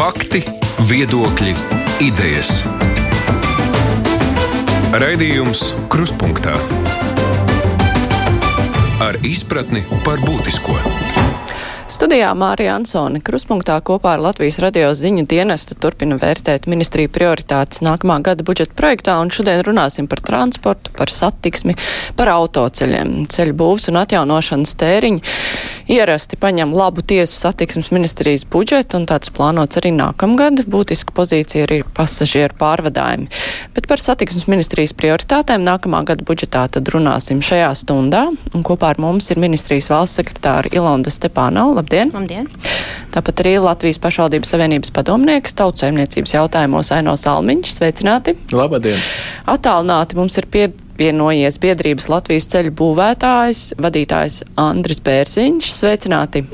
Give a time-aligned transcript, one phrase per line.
[0.00, 0.40] Fakti,
[0.88, 1.50] viedokļi,
[2.00, 2.62] idejas.
[4.96, 5.60] Raidījums
[5.92, 6.54] Krustpunktā
[9.04, 10.78] ar izpratni par būtisko.
[11.90, 18.22] Studijā Mārija Ansone Kruspunktā kopā ar Latvijas radio ziņu dienestu turpina vērtēt ministriju prioritātes nākamā
[18.24, 21.74] gada budžeta projektā, un šodien runāsim par transportu, par satiksmi,
[22.16, 23.26] par autoceļiem.
[23.28, 25.20] Ceļu būvs un atjaunošanas tēriņi
[25.90, 30.62] ierasti paņem labu tiesu satiksmes ministrijas budžetu, un tāds plānots arī nākamgad.
[30.70, 33.28] Būtiska pozīcija ir pasažieru pārvadājumi.
[33.74, 39.02] Bet par satiksmes ministrijas prioritātēm nākamā gada budžetā tad runāsim šajā stundā, un kopā ar
[39.02, 41.80] mums ir ministrijas valsts sekretāra Ilonda Stepānova.
[41.80, 42.14] Labdien!
[42.14, 42.46] Labdien!
[43.10, 47.74] Tāpat arī Latvijas pašvaldības savienības padomnieks tautsēmniecības jautājumos Aino Salmiņš.
[47.80, 48.36] Sveicināti!
[48.54, 49.02] Labdien!
[49.50, 50.46] Atālināti mums ir
[51.00, 55.70] pievienojies biedrības Latvijas ceļu būvētājs, vadītājs Andris Bērziņš.
[55.72, 56.44] Sveicināti!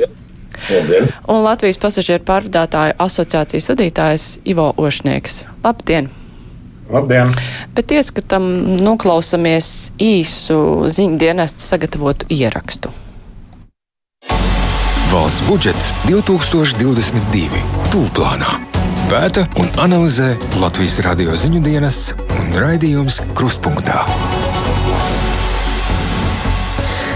[0.71, 1.09] Labdien!
[1.29, 5.43] Un Latvijas pasažieru pārvadātāju asociācijas vadītājs Ivo Ošnieks.
[5.65, 6.09] Labdien!
[6.93, 7.35] Labdien!
[7.75, 8.47] Bet ieskatam
[8.87, 12.95] noklausamies īsu ziņu dienestu sagatavotu ierakstu.
[15.11, 17.63] Valsts budžets 2022.
[17.93, 18.76] Tūlplānā.
[19.07, 24.03] Pēta un analizē Latvijas radio ziņu dienas un raidījums Krustpunktā.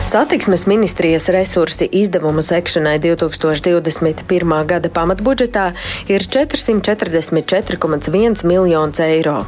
[0.07, 4.23] Satiksmes ministrijas resursi izdevumu sekšanai 2021.
[4.71, 5.75] gada pamatbudžetā
[6.15, 9.43] ir 444,1 miljonus eiro.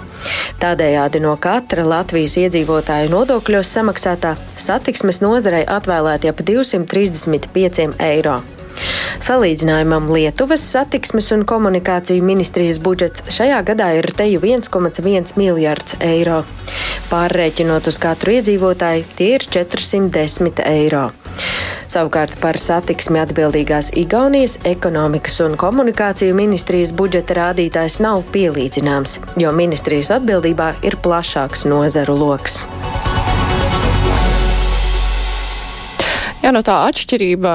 [0.59, 8.43] Tādējādi no katra Latvijas iedzīvotāju nodokļos samaksātā satiksmes nozarei atvēlēti ap 235 eiro.
[9.23, 16.43] Salīdzinājumam Lietuvas satiksmes un komunikāciju ministrijas budžets šajā gadā ir teju 1,1 miljards eiro.
[17.11, 21.11] Pārrēķinot uz katru iedzīvotāju, tie ir 410 eiro.
[21.93, 30.13] Savukārt par satiksmi atbildīgās Igaunijas ekonomikas un komunikāciju ministrijas budžeta rādītājs nav pielīdzināms, jo ministrijas
[30.17, 32.63] atbildībā ir plašāks nozaru lokus.
[36.43, 37.53] Jā, no tā atšķirība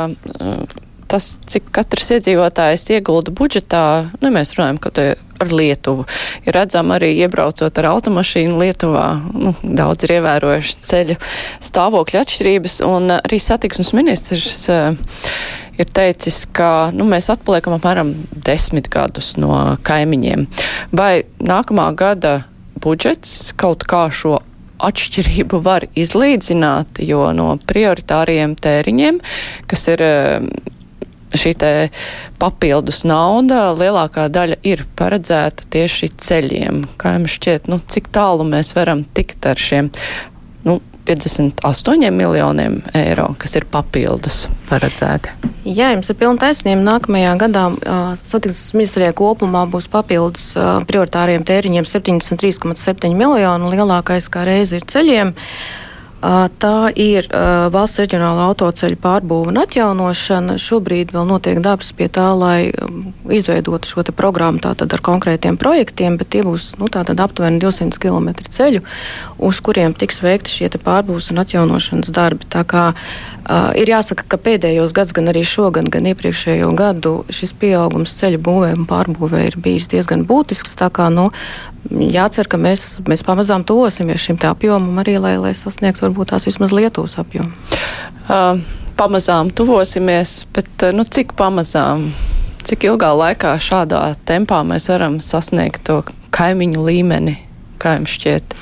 [1.10, 3.84] tas, cik katrs iedzīvotājs iegulda budžetā,
[4.22, 4.92] nu, mēs runājam, ka
[5.38, 6.08] ar Lietuvu.
[6.48, 9.06] Ir redzama arī iebraucot ar automašīnu Lietuvā,
[9.38, 11.18] nu, daudz ir ievērojuši ceļu
[11.68, 14.98] stāvokļa atšķirības, un arī satiksmes ministrs uh,
[15.78, 20.48] ir teicis, ka nu, mēs atpaliekam apmēram desmit gadus no kaimiņiem.
[20.98, 22.40] Vai nākamā gada
[22.82, 24.40] budžets kaut kā šo
[24.78, 29.22] atšķirību var izlīdzināt, jo no prioritāriem tēriņiem,
[29.70, 30.04] kas ir
[31.36, 31.54] šī
[32.40, 36.86] papildus nauda lielākā daļa ir paredzēta tieši ceļiem.
[37.00, 39.92] Kā jums šķiet, nu, cik tālu mēs varam tikt ar šiem
[40.68, 45.32] nu, 58 miljoniem eiro, kas ir papildus paredzēti?
[45.64, 46.84] Jā, jums ir pilna taisnība.
[46.84, 53.72] Nākamajā gadā uh, satiksmes ministrijā kopumā būs papildus uh, prioritāriem tēriņiem 73,7 miljonu.
[53.72, 55.32] Lielākais kā reizi ir ceļiem.
[55.32, 55.87] Uh,
[56.18, 57.28] Tā ir
[57.70, 60.56] valsts reģionāla autoceļa pārbūve un atjaunošana.
[60.58, 62.72] Šobrīd vēl notiek darbs pie tā, lai
[63.30, 68.82] izveidotu šo programmu ar konkrētiem projektiem, bet tie būs nu, aptuveni 200 km ceļu,
[69.38, 72.50] uz kuriem tiks veikti šie pārbūves un atjaunošanas darbi.
[72.50, 77.54] Tā kā uh, ir jāsaka, ka pēdējos gados, gan arī šogad, gan iepriekšējo gadu, šis
[77.62, 80.78] pieaugums ceļu būvē un pārbūvē ir bijis diezgan būtisks.
[80.98, 81.28] Kā nu,
[81.92, 86.74] jācer, ka mēs, mēs pamazām tuvosimies šim apjomam arī, lai, lai sasniegtu varbūt tās vismaz
[86.76, 87.52] Lietuvas apjomu.
[88.28, 88.60] Uh,
[88.98, 92.10] pamazām tuvosimies, bet nu, cik pamazām?
[92.68, 96.02] Cik ilgā laikā šādā tempā mēs varam sasniegt to
[96.36, 97.38] kaimiņu līmeni?
[97.78, 98.56] Kā jums šķiet?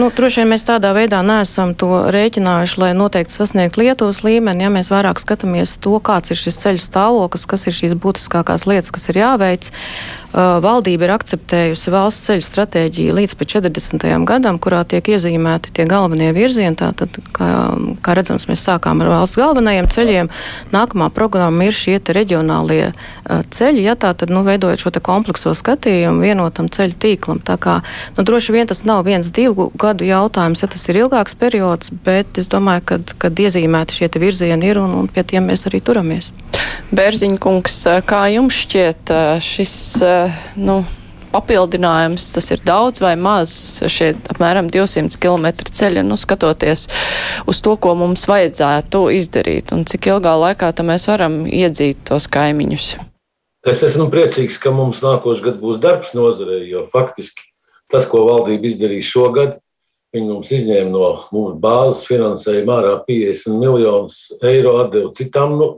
[0.00, 4.64] Nu, droši vien mēs tādā veidā neesam to rēķinājuši, lai noteikti sasniegtu Lietuvas līmeni.
[4.64, 8.90] Ja mēs vairāk skatāmies to, kāds ir šis ceļu stāvoklis, kas ir šīs būtiskākās lietas,
[8.96, 14.06] kas ir jāveic, Uh, valdība ir akceptējusi valsts ceļu stratēģiju līdz 40.
[14.26, 16.74] gadam, kurā tiek iezīmēti tie galvenie virzieni.
[16.78, 17.48] Tātad, kā,
[18.02, 20.30] kā redzams, mēs sākām ar valsts galvenajiem ceļiem.
[20.74, 22.90] Nākamā programma ir šie reģionālie
[23.24, 27.42] ceļi, ja tā tad, nu, veidojot šo komplekso skatījumu vienotam ceļu tīklam.
[27.46, 27.78] Tā kā,
[28.18, 32.40] nu, droši vien tas nav viens, divu gadu jautājums, ja tas ir ilgāks periods, bet
[32.40, 36.32] es domāju, ka, kad iezīmēti šie virzieni ir un, un pie tiem mēs arī turamies.
[36.94, 39.10] Bērziņkungs, kā jums šķiet
[39.42, 39.74] šis
[40.56, 40.82] nu,
[41.34, 43.54] papildinājums, tas ir daudz vai maz,
[43.90, 46.86] šie apmēram 200 km ceļa, nu, skatoties
[47.50, 52.94] uz to, ko mums vajadzētu izdarīt un cik ilgā laikā mēs varam iedzīt tos kaimiņus?
[53.64, 57.46] Es esmu priecīgs, ka mums nākošais gads būs darbs nozarē, jo faktiski
[57.92, 59.60] tas, ko valdība izdarīja šogad,
[60.14, 65.72] Viņi mums izņēma no mūsu bāzes finansējuma ārā 50 miljonus eiro, atdeva citām, nu,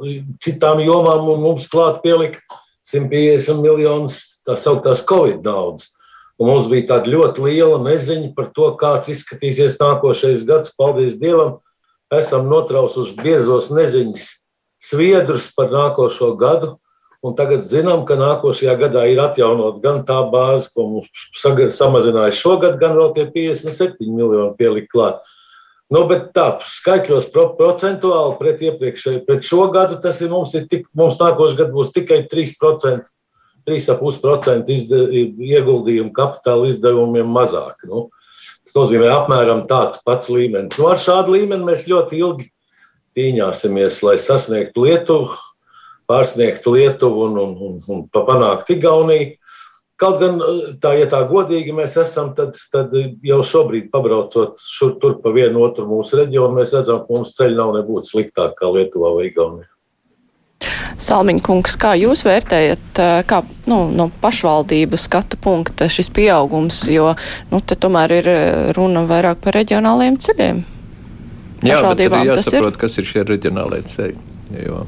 [0.44, 2.42] citām jomām un mums klāt pielika
[2.84, 5.92] 150 miljonus tā sauktās Covid naudas.
[6.36, 10.74] Un mums bija tāda ļoti liela neziņa par to, kāds izskatīsies nākošais gads.
[10.76, 11.58] Paldies Dievam!
[12.14, 14.26] Esam notrausuši biezos neziņas
[14.82, 16.76] sviedrus par nākošo gadu.
[17.24, 21.08] Un tagad zinām, ka nākošajā gadā ir atjaunot gan tā bāze, ko mums
[21.74, 25.24] samazināja šogad, gan vēl tie 57 miljoni pielikt klāt.
[25.90, 26.46] Nu, bet tā,
[26.76, 31.74] skaitļos procentuāli pret iepriekšēju, pret šo gadu tas ir mums, ir tik, mums nākošais gads
[31.74, 33.06] būs tikai 3%.
[33.66, 34.76] 3,5%
[35.52, 37.82] ieguldījumu kapitāla izdevumiem mazāk.
[37.88, 38.08] Nu,
[38.66, 40.78] tas nozīmē apmēram tāds pats līmenis.
[40.78, 42.50] Nu, ar šādu līmeni mēs ļoti ilgi
[43.16, 45.34] cīņāsimies, lai sasniegtu Lietuvu,
[46.10, 49.34] pārsniegtu Lietuvu un, un, un, un panāktu Igauniju.
[49.96, 50.42] Kaut gan,
[50.76, 52.92] tā, ja tā godīgi mēs esam, tad, tad
[53.24, 57.56] jau šobrīd, pabraucot šur tur pa vienu otru mūsu reģionu, mēs redzam, ka mums ceļi
[57.56, 59.70] nav nebūtu sliktāk kā Lietuvā vai Igaunijā.
[61.02, 67.12] Salmiņkungs, kā jūs vērtējat, kā nu, no pašvaldību skatu punkta šis pieaugums, jo
[67.52, 68.30] nu, te tomēr ir
[68.76, 70.64] runa vairāk par reģionāliem ceļiem?
[71.64, 72.80] Jā, bet arī jāsaprot, ir?
[72.80, 74.16] kas ir šie reģionālie ceļi.
[74.62, 74.84] Jo,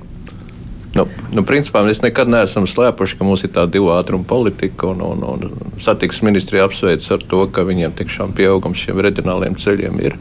[0.94, 5.02] nu, nu, principā mēs nekad neesam slēpuši, ka mums ir tā divu ātrumu politika, un,
[5.02, 10.18] un, un satiksmes ministrija apsveic ar to, ka viņiem tiešām pieaugums šiem reģionāliem ceļiem ir.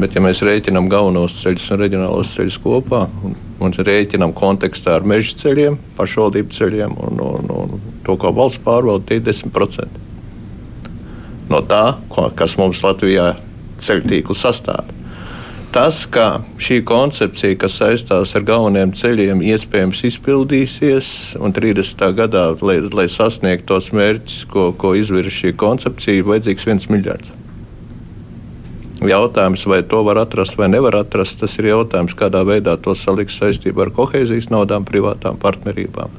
[0.00, 5.06] Bet, ja mēs rēķinām galvenos ceļus un reģionālos ceļus kopā, un un rēķinām kontekstā ar
[5.06, 10.00] meža ceļiem, pašvaldību ceļiem un, un, un to, ko valsts pārvalda, tie ir 10%.
[11.50, 11.84] No tā,
[12.38, 13.34] kas mums Latvijā
[13.82, 14.96] ceļu tīklu sastāv.
[15.70, 22.08] Tas, ka šī koncepcija, kas saistās ar galvenajiem ceļiem, iespējams izpildīsies, un 30.
[22.18, 27.39] gadā, lai, lai sasniegtu tos mērķus, ko, ko izvirza šī koncepcija, ir vajadzīgs viens miljards.
[29.00, 33.38] Jautājums, vai to var atrast vai nevar atrast, tas ir jautājums, kādā veidā to saliks
[33.40, 36.12] saistībā ar kohēzijas naudām, privātām partnerībām.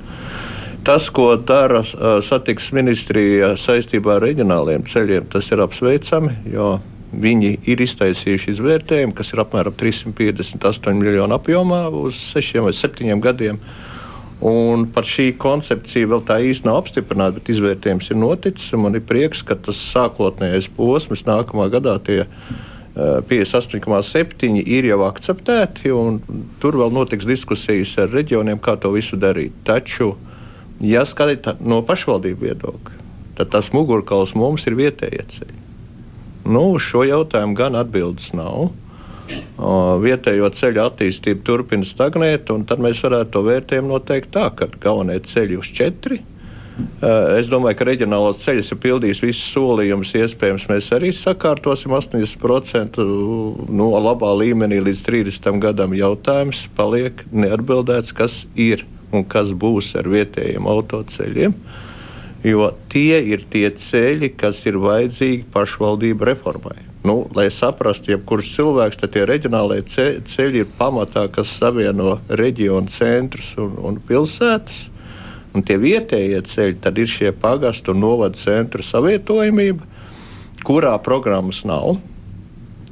[0.81, 6.79] Tas, ko dara satiksmes ministrija saistībā ar reģionāliem ceļiem, tas ir apsveicami, jo
[7.11, 13.61] viņi ir iztaisījuši izvērtējumu, kas ir apmēram 358 miljonu apjomā uz 6 vai 7 gadiem.
[14.41, 18.73] Un par šī koncepcija vēl tā īsti nav apstiprināta, bet izvērtējums ir noticis.
[18.73, 25.93] Man ir prieks, ka tas sākotnējais posms nākamā gadā tie ir 58,7 ir jau akceptēti,
[25.95, 26.19] un
[26.59, 29.55] tur vēl notiks diskusijas ar reģioniem, kā to visu darīt.
[29.67, 30.15] Taču,
[30.83, 32.99] ja skatīt no pašvaldību viedokļa,
[33.39, 35.59] tad tas mugurkauls mums ir vietējie ceļi.
[36.51, 38.73] Nu, šo jautājumu gan atbildes nav.
[40.01, 45.21] Vietējo ceļu attīstība turpina stagnēt, un tad mēs varētu to vērtējumu noteikt tā, ka galvenie
[45.23, 46.30] ceļi uz četri Eh,
[47.39, 50.13] es domāju, ka reģionālās ceļas ir pildījis visus solījumus.
[50.19, 53.05] Iespējams, mēs arī sakārtosim 80%
[53.71, 55.95] no labā līmenī līdz 30 gadam.
[55.97, 61.57] Jautājums paliek neatbildēts, kas ir un kas būs ar vietējiem autoceļiem.
[62.47, 66.79] Jo tie ir tie ceļi, kas ir vajadzīgi pašvaldību reformai.
[67.05, 73.55] Nu, lai saprastu, jebkurš cilvēks, tad tie reģionālie ceļi ir pamatā, kas savieno reģionu centrus
[73.61, 74.90] un, un pilsētas.
[75.51, 79.83] Un tie vietējie ceļi tad ir šie pagastu un novada centra savietojamība,
[80.63, 81.97] kurā programmas nav.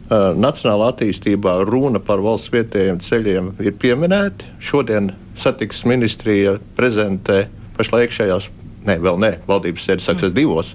[0.10, 4.48] Nacionālā attīstībā runa par valsts vietējiem ceļiem ir pieminēta.
[4.60, 7.46] Šodien satiksmes ministrija prezentē
[7.78, 8.50] pašlaik šajās,
[8.90, 10.74] ne, vēl ne, valdības sēdes sāksies divos.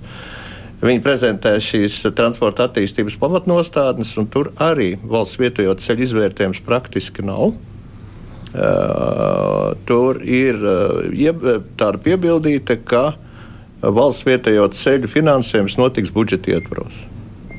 [0.84, 7.56] Viņi prezentē šīs transporta attīstības pamatnostādnes, un tur arī valsts vietējo ceļu izvērtējums praktiski nav.
[8.54, 13.16] Uh, tur ir uh, tāda piebildīta, ka
[13.82, 16.94] valsts vietējo ceļu finansējums notiks budžeta ietvaros.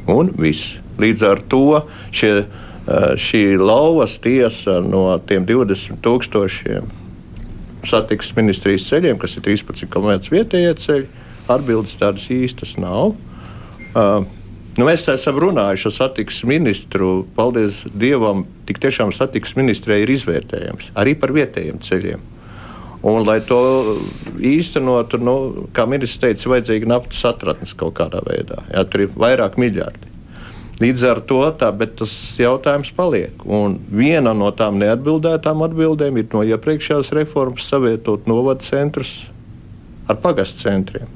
[0.07, 0.77] Un viss.
[0.95, 1.81] Līdz ar to
[2.15, 6.87] šie, uh, šī lauvas tiesa no tiem 20 tūkstošiem
[7.85, 11.09] satiksmes ministrijas ceļiem, kas ir 13 km vietējie ceļi,
[11.51, 13.17] atbildes tādas īstas nav.
[13.91, 14.23] Uh,
[14.75, 17.09] Nu, mēs esam runājuši ar satiksmes ministru.
[17.37, 22.25] Paldies Dievam, tik tiešām satiksmes ministrijai ir izvērtējums arī par vietējiem ceļiem.
[23.05, 23.59] Un, lai to
[24.41, 25.37] īstenotu, nu,
[25.77, 28.65] kā ministrs teica, vajadzīga naftas atradnes kaut kādā veidā.
[28.73, 30.11] Jā, tur ir vairāk miljardi.
[30.81, 33.45] Līdz ar to tā, tas jautājums paliek.
[33.47, 39.21] Un viena no tām neatbildētām atbildēm ir no iepriekšējās reformas savietot novadu centrus
[40.11, 41.14] ar pagastu centriem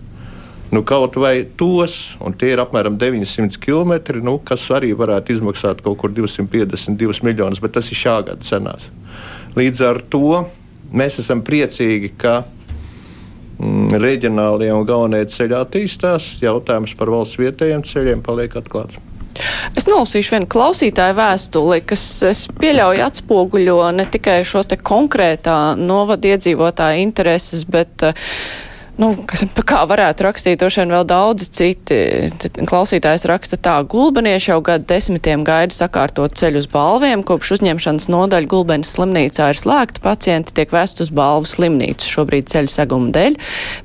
[0.69, 3.95] nu, kaut vai tos, un tie ir apmēram 900 km,
[4.25, 8.85] nu, kas arī varētu izmaksāt kaut kur 252 miljonus, bet tas ir šā gada cenās.
[9.57, 10.43] Līdz ar to
[10.93, 12.43] mēs esam priecīgi, ka
[13.57, 16.35] mm, reģionālie un galvenie ceļi attīstās.
[16.43, 19.01] Jautājums par valsts vietējiem ceļiem paliek atklāts.
[19.77, 26.33] Es nolasīšu vienu klausītāju vēstuli, kas, es pieļauju, atspoguļo ne tikai šo te konkrētā novada
[26.33, 28.25] iedzīvotāja intereses, bet uh,
[28.99, 29.09] nu,
[29.71, 31.97] kā varētu rakstīt, droši vien vēl daudzi citi.
[32.69, 38.51] Klausītājs raksta tā, gulbenieši jau gadu desmitiem gaida sakārtot ceļu uz balviem, kopš uzņemšanas nodaļa
[38.51, 43.39] gulbenes slimnīcā ir slēgta, pacienti tiek vest uz balvu slimnīcu šobrīd ceļu seguma dēļ.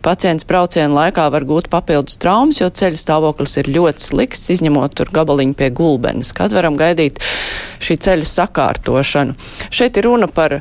[0.04, 5.12] Pacients brauciena laikā var gūt papildus traumas, jo ceļa stāvoklis ir ļoti slikts, izņemot tur
[5.14, 6.35] gabaliņu pie gulbenes.
[6.37, 7.23] Kad varam gaidīt
[7.85, 9.37] šī ceļa sakārtošanu?
[9.75, 10.61] Šeit ir runa par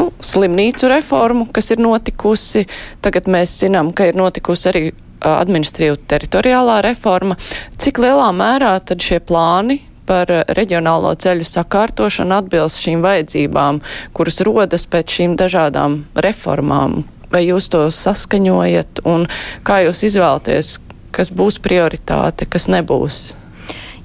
[0.00, 2.66] nu, slimnīcu reformu, kas ir notikusi.
[3.04, 4.84] Tagad mēs zinām, ka ir notikusi arī
[5.20, 7.36] administrīva teritoriālā reforma.
[7.80, 13.82] Cik lielā mērā tad šie plāni par reģionālo ceļu sakārtošanu atbilst šīm vajadzībām,
[14.16, 17.02] kuras rodas pēc šīm dažādām reformām?
[17.30, 19.28] Vai jūs to saskaņojat un
[19.66, 20.78] kā jūs izvēlaties,
[21.14, 23.20] kas būs prioritāte, kas nebūs?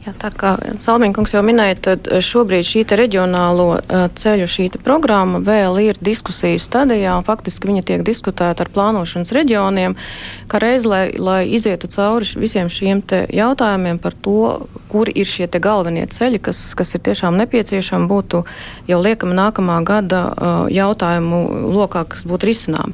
[0.05, 5.39] Jā, tā kā Salmīnkungs jau minēja, tad eh, šobrīd šī reģionālo uh, ceļu šī programma
[5.41, 9.97] vēl ir diskusiju stadijā, faktiski viņa tiek diskutēta ar plānošanas reģioniem,
[10.51, 13.01] kā reiz, lai, lai izietu cauri visiem šiem
[13.33, 18.43] jautājumiem par to, kuri ir šie galvenie ceļi, kas, kas ir tiešām nepieciešami, būtu
[18.85, 22.93] jau liekama nākamā gada uh, jautājumu lokā, kas būtu risinām.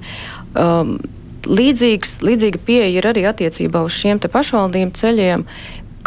[0.55, 1.01] Um,
[1.41, 5.45] Līdzīgs, līdzīga pieeja ir arī attiecībā uz šiem pašvaldību ceļiem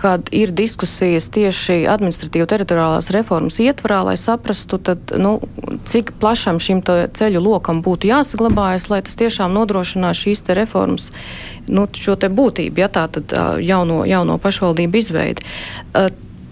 [0.05, 5.39] kad ir diskusijas tieši administratīva teritoriālās reformas ietvarā, lai saprastu, tad, nu,
[5.89, 11.09] cik plašam šim ceļu lokam būtu jāsaglabājas, lai tas tiešām nodrošinātu šīs te reformas
[11.73, 13.33] nu, šo te būtību, ja tā tad
[13.65, 15.49] jauno, jauno pašvaldību izveidi.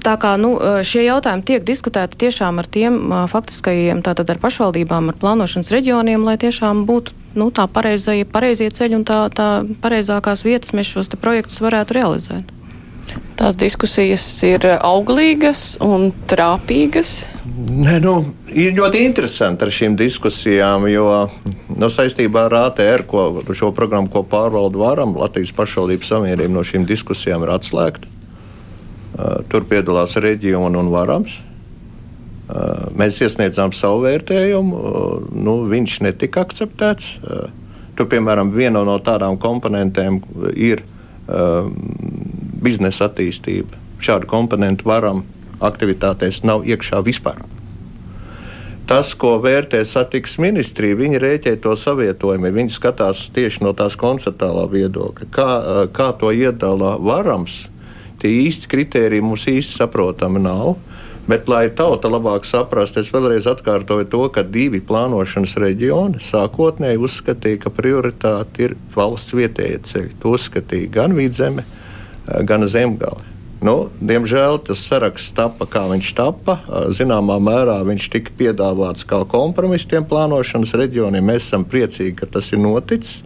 [0.03, 2.97] Tā kā nu, šie jautājumi tiek diskutēti tiešām ar tiem
[3.31, 9.03] faktiskajiem, tātad ar pašvaldībām, ar plānošanas reģioniem, lai tiešām būtu nu, tā pareizie, pareizie ceļi
[9.03, 9.51] un tā, tā
[9.85, 12.57] pareizākās vietas mēs šos projektus varētu realizēt.
[13.39, 17.15] Tās diskusijas ir auglīgas un trāpīgas.
[17.73, 18.15] Nē, nu,
[18.49, 21.07] ir ļoti interesanti ar šīm diskusijām, jo
[21.75, 23.25] nu, saistībā ar ATR, ko,
[23.57, 28.11] šo programmu, ko pārvalda varam, Latvijas pašvaldības savienība no šīm diskusijām ir atslēgta.
[29.53, 31.35] Tur piedalās reģiona un varams.
[32.99, 34.79] Mēs iesniedzām savu vērtējumu,
[35.45, 37.17] nu, viņš netika akceptēts.
[37.97, 40.21] Tur, piemēram, viena no tādām komponentēm
[40.57, 40.85] ir
[42.63, 43.79] biznesa attīstība.
[44.03, 45.25] Šādu komponentu varam
[45.63, 47.43] aktivitātēs nav iekšā vispār.
[48.87, 52.51] Tas, ko vērtē satiksmes ministrija, viņi rēķē to savietojumu.
[52.53, 55.51] Viņi skatās tieši no tās konceptuālā viedokļa, kā,
[55.95, 57.63] kā to iedala varams.
[58.21, 60.75] Tie īsti kriteriji mums īsti saprotami nav.
[61.23, 67.61] Bet, lai tauta labāk saprastu, es vēlreiz atkārtoju to, ka divi plānošanas reģioni sākotnēji uzskatīja,
[67.63, 70.17] ka prioritāte ir valsts vietējie ceļi.
[70.25, 71.82] To uzskatīja gan vidzeme, gan
[72.49, 73.33] gan zemgāli.
[73.63, 76.59] Nu, diemžēl tas saraksts tapa, kā viņš tapa.
[76.59, 81.23] Eh, zināmā mērā viņš tika piedāvāts kā kompromiss tiem plānošanas reģioniem.
[81.31, 83.23] Mēs esam priecīgi, ka tas ir noticis.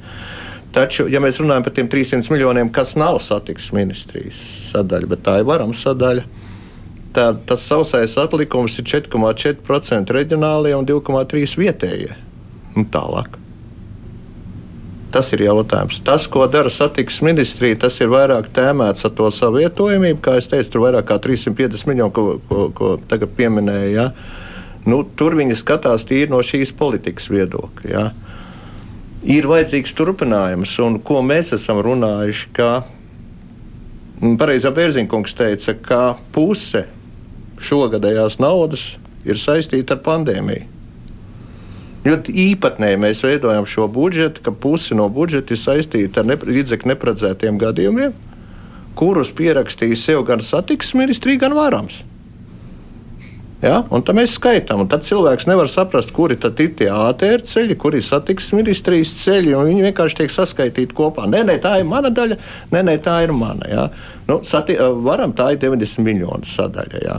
[0.76, 4.36] Taču, ja mēs runājam par tiem 300 miljoniem, kas nav satiksmes ministrijas
[4.74, 6.26] sadaļa, bet tā ir varama sadaļa,
[7.16, 12.12] tad tas sausais atlikums ir 4,4% reģionālie un 2,3% vietējie.
[12.76, 13.40] Un tālāk.
[15.16, 16.02] Tas ir jautājums.
[16.04, 20.18] Tas, ko dara satiksmes ministrija, tas ir vairāk tēmēts ar to savietojamību.
[20.20, 23.86] Kā jau teicu, tur vairāk kā 350 miljoni, ko, ko, ko tagad pieminēja.
[23.94, 24.10] Ja?
[24.84, 27.94] Nu, tur viņi skatās tīri no šīs politikas viedokļa.
[27.94, 28.04] Ja?
[29.24, 32.70] Ir vajadzīgs turpinājums, un ko mēs esam runājuši, ka
[34.36, 36.02] pareizā Bērziņkungs teica, ka
[36.36, 36.84] puse
[37.56, 38.90] šogadējās naudas
[39.24, 40.75] ir saistīta ar pandēmiju.
[42.06, 47.58] Ļoti īpatnēji mēs veidojam šo budžetu, ka pusi no budžeta ir saistīta ar līdzekļu neparedzētiem
[47.58, 48.12] gadījumiem,
[48.98, 52.04] kurus pierakstīja sev gan satiksmes ministrija, gan varams.
[53.64, 53.80] Ja?
[53.90, 57.76] Un tad mēs skaitām, un tad cilvēks nevar saprast, kuri tad ir tie ATR ceļi,
[57.80, 59.54] kuri ir satiksmes ministrijas ceļi.
[59.56, 61.26] Viņi vienkārši tiek saskaitīti kopā.
[61.32, 62.36] Nē, nē, tā ir mana daļa,
[62.74, 63.70] nē, nē tā ir mana.
[63.70, 63.88] Ja?
[64.28, 67.02] Nu, sati, varam tā ir 90 miljonu sadaļa.
[67.06, 67.18] Ja?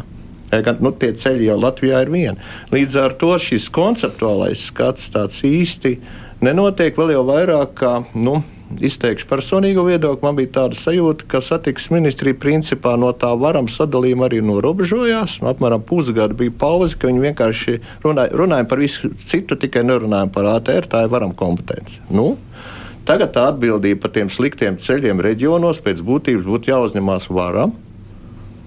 [0.52, 2.52] Gan nu, tie ceļi jau Latvijā ir viena.
[2.72, 5.98] Līdz ar to šis konceptuālais skats tāds īsti
[6.46, 7.96] nenotiek vēl jau vairāk kā.
[8.16, 10.26] Nu, Izteikšu personīgo viedokli.
[10.26, 15.38] Man bija tāda sajūta, ka satiksmes ministrija principā no tā varam sadalījuma arī norobežojās.
[15.40, 20.34] Nu, apmēram pusgadu bija pauze, ka viņi vienkārši runāja, runāja par visu citu, tikai nerunājām
[20.36, 20.90] par ATR.
[20.92, 21.96] Tā ir varam kompetence.
[22.12, 22.34] Nu,
[23.08, 27.72] tagad tā atbildība par tiem sliktiem ceļiem reģionos pēc būtības būtu jāuzņemās varam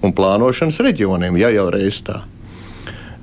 [0.01, 2.21] un plānošanas reģioniem, ja jau reiz tā.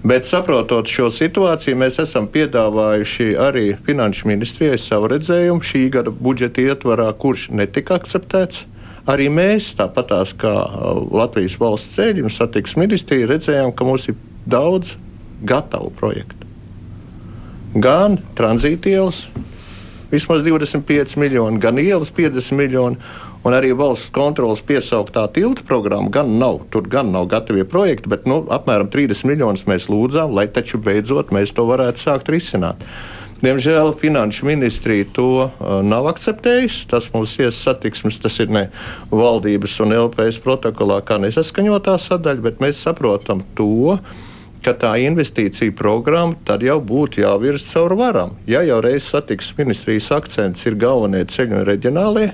[0.07, 6.63] Bet saprotot šo situāciju, mēs esam piedāvājuši arī Finanšu ministrijai savu redzējumu šī gada budžeta
[6.63, 8.63] ietvarā, kurš netika akceptēts.
[9.11, 10.53] Arī mēs, tāpatās kā
[11.11, 14.95] Latvijas valsts ceļu un satiksmes ministrija, redzējām, ka mums ir daudz
[15.43, 16.47] gatavu projektu.
[17.75, 19.25] Gan tranzītielas,
[20.11, 22.97] vismaz 25 miljoni, gan ielas 50 miljoni.
[23.47, 26.65] Un arī valsts kontrolas piesauktā tilta programma gan nav.
[26.75, 31.31] Tur gan nav gatavie projekti, bet nu, apmēram 30 miljonus mēs lūdzām, lai taču beidzot
[31.33, 32.83] mēs to varētu sākt risināt.
[33.39, 35.51] Diemžēl Finanšu ministrija to uh,
[35.87, 36.89] nav akceptējusi.
[36.91, 38.65] Tas mums ir satiksmes, tas ir ne
[39.13, 43.95] valdības un LPS protokolā kā nesaskaņotā sadaļa, bet mēs saprotam to,
[44.65, 48.37] ka tā investīcija programma tad jau būtu jāvirza caur varam.
[48.47, 52.29] Ja jau reizes satiksmes ministrijas akcents ir galvenie ceļi un reģionālie,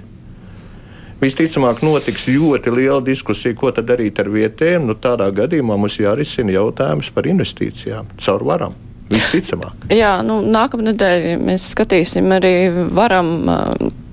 [1.23, 4.89] Visticamāk, notiks ļoti liela diskusija, ko tad darīt ar vietējiem.
[4.89, 8.75] Nu, tādā gadījumā mums jārisina jautājums par investīcijām caur varam.
[9.13, 9.87] Visticamāk.
[9.95, 12.55] Jā, nu, nākamā nedēļa mēs skatīsim arī
[12.93, 13.31] varam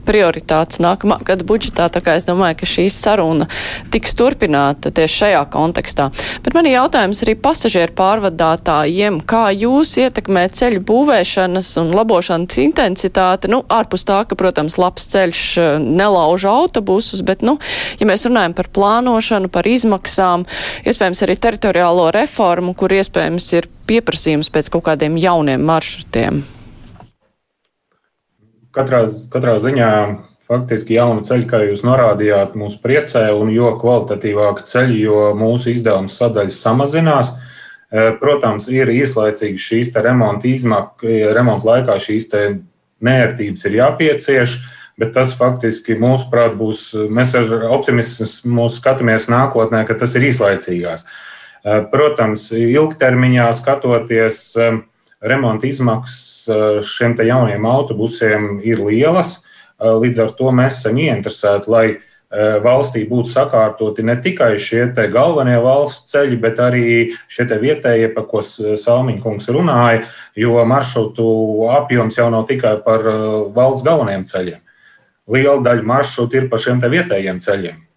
[0.06, 3.48] prioritātes nākamā gada budžetā, tā kā es domāju, ka šī saruna
[3.94, 6.10] tiks turpināta tieši šajā kontekstā.
[6.46, 13.52] Bet man ir jautājums arī pasažieru pārvadātājiem, kā jūs ietekmē ceļu būvēšanas un labošanas intensitāti,
[13.52, 17.58] nu, ārpus tā, ka, protams, labs ceļš eh, nelauž autobusus, bet, nu,
[18.00, 20.48] ja mēs runājam par plānošanu, par izmaksām,
[20.88, 26.44] iespējams arī teritoriālo reformu, kur iespējams ir pieprasījums pēc kaut kādiem jauniem maršrutiem
[28.76, 29.92] katrā, katrā ziņā
[30.52, 36.12] faktiski jauna ceļa, kā jūs norādījāt, mūs priecē, un jo kvalitatīvāka ceļa, jo mūsu izdevuma
[36.12, 37.32] sadaļas samazinās.
[37.92, 42.30] E, protams, ir īslaicīgi šīs remonta izmaksas, remonta laikā šīs
[43.02, 44.60] nērtības ir jāpiecieš,
[45.00, 51.06] bet tas faktiski mūsuprāt būs, mēs ar optimismu skatāmies nākotnē, ka tas ir īslaicīgās.
[51.06, 54.44] E, protams, ilgtermiņā skatoties,
[55.22, 59.42] remonta izmaksas eh, šiem jauniem autobusiem ir lielas.
[59.80, 64.88] Eh, līdz ar to mēs esam ieinteresēti, lai eh, valstī būtu sakārtoti ne tikai šie
[65.14, 66.86] galvenie valsts ceļi, bet arī
[67.30, 71.30] šie vietējie, par ko Salmiņkungs runāja, jo maršrutu
[71.78, 73.06] apjoms jau nav tikai par
[73.54, 74.62] valsts galvenajiem ceļiem.
[75.32, 77.91] Liela daļa maršrutu ir pa šiem vietējiem ceļiem.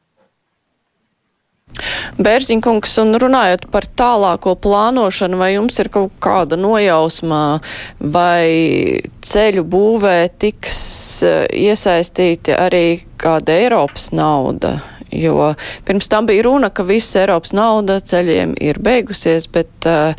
[2.22, 7.60] Bērziņkungs, un runājot par tālāko plānošanu, vai jums ir kaut kāda nojausma,
[7.98, 10.80] vai ceļu būvē tiks
[11.26, 12.86] eh, iesaistīti arī
[13.20, 14.78] kāda Eiropas nauda?
[15.14, 15.52] Jo
[15.86, 20.14] pirms tam bija runa, ka visa Eiropas nauda ceļiem ir beigusies, bet eh,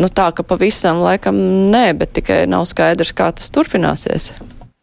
[0.00, 1.38] nu, tā, ka pavisam laikam
[1.72, 4.32] nē, bet tikai nav skaidrs, kā tas turpināsies.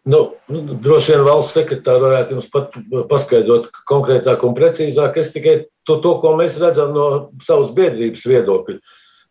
[0.04, 2.74] Nu, nu, droši vien valsts sekretāri varētu jums pat
[3.10, 5.20] paskaidrot konkrētāk un precīzāk.
[5.22, 7.06] Es tikai to, to ko mēs redzam no
[7.46, 8.80] savas biedrības viedokļa.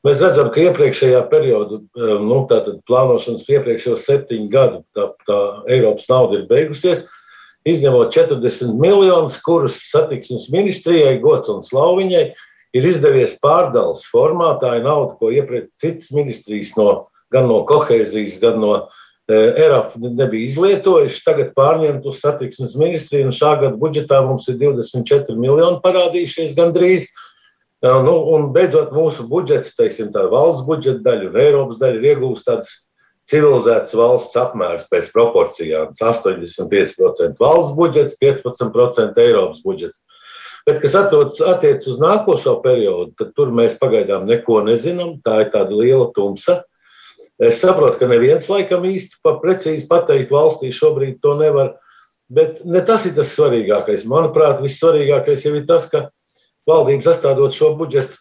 [0.06, 5.40] Mēs redzam, ka iepriekšējā periodā, eh, nu, tātad plānošanas iepriekšējo septiņu gadu, tā, tā
[5.74, 7.02] Eiropas nauda ir beigusies,
[7.68, 12.24] izņemot 40 miljonus, kurus satiksmes ministrijai, gods un slauviņai
[12.78, 14.54] ir izdevies pārdales formā.
[14.62, 16.88] Tā ir nauda, ko iepriekš citas ministrijas no,
[17.34, 18.74] gan no kohēzijas, gan no
[19.30, 25.80] Eiropa nebija izlietojuši, tagad pārņemt uz satiksmes ministriju, šā gada budžetā mums ir 24 miljoni
[25.84, 27.08] parādījušies gandrīz.
[27.80, 32.48] Nu, un beidzot, mūsu budžets, teiksim, tā valsts budžeta daļa un Eiropas daļa ir iegūst
[32.48, 32.74] tāds
[33.30, 35.94] civilizēts valsts apmērs pēc proporcijām.
[35.96, 40.02] 85% valsts budžets, 15% Eiropas budžets.
[40.68, 45.16] Bet, kas attiecas uz nākošo periodu, tad tur mēs pagaidām neko nezinām.
[45.24, 46.60] Tā ir tāda liela tumsa.
[47.40, 51.78] Es saprotu, ka neviens laikam īsti pa precīzi pateikt valstī šobrīd to nevar.
[52.30, 54.04] Bet ne tas ir tas svarīgākais.
[54.06, 56.10] Manuprāt, vissvarīgākais jau ir tas, ka
[56.68, 58.20] valdība sastādot šo budžetu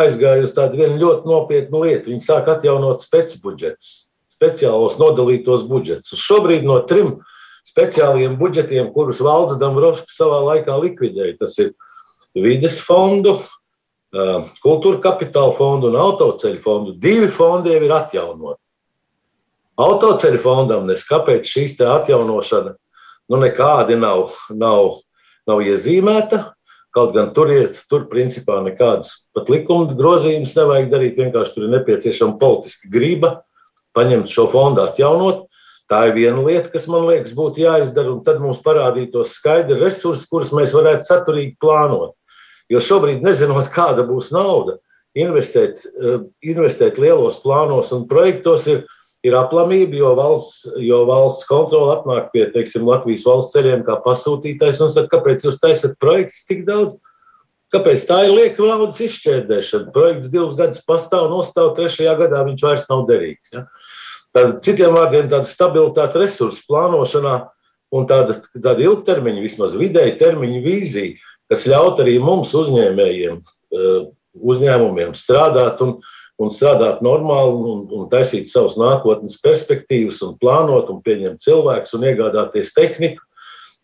[0.00, 2.12] aizgāja uz tādu ļoti nopietnu lietu.
[2.12, 3.90] Viņi sāk atjaunot specbudžetus,
[4.38, 6.22] speciālos nodalītos budžetus.
[6.22, 7.18] Šobrīd no trim
[7.66, 11.74] speciāliem budžetiem, kurus valdes Dombrovskis savā laikā likvidēja, tas ir
[12.38, 13.36] vides fondu,
[14.10, 16.94] kultūra kapitāla fondu un autoceļu fondu.
[16.98, 18.60] Divi fondi jau ir atjaunoti.
[19.80, 22.74] Autoceļu fondam nes kāpēc šīs atjaunošana
[23.30, 24.98] nu, nekādi nav, nav,
[25.48, 26.50] nav iezīmēta.
[26.90, 31.20] Kaut gan tur ir, tur principā nekādas pat likuma grozījumus nevajag darīt.
[31.20, 33.36] Vienkārši tur ir nepieciešama politiska griba
[33.94, 35.46] paņemt šo fondu, atjaunot.
[35.90, 40.26] Tā ir viena lieta, kas man liekas būtu jāizdara, un tad mums parādītos skaidri resursi,
[40.30, 42.14] kurus mēs varētu saturīgi plānot.
[42.70, 44.78] Jo šobrīd, nezinot, kāda būs nauda,
[45.18, 48.84] investēt, eh, investēt lielos plānos un projektos ir,
[49.24, 54.80] ir aplamība, jo valsts, jo valsts kontrole atnāk pie teiksim, Latvijas valsts ceļiem kā pasūtītājs
[54.80, 56.98] un saka, kāpēc jūs taisat projekts tik daudz?
[57.70, 59.92] Kāpēc tā ir lieka naudas izšķērdēšana?
[59.94, 63.52] Projekts divus gadus pastāv, nostāv, trešajā gadā viņš vairs nav derīgs.
[63.54, 63.66] Ja?
[64.34, 67.36] Tad, citiem vārdiem, tāda stabilitāte resursu plānošanā
[67.94, 73.40] un tāda, tāda ilgtermiņa, vismaz vidēja termiņa vīzija, kas ļaut arī mums uzņēmējiem,
[74.40, 75.96] uzņēmumiem strādāt un,
[76.40, 82.06] un strādāt normāli un, un taisīt savus nākotnes perspektīvas un plānot un pieņemt cilvēkus un
[82.10, 83.24] iegādāties tehniku.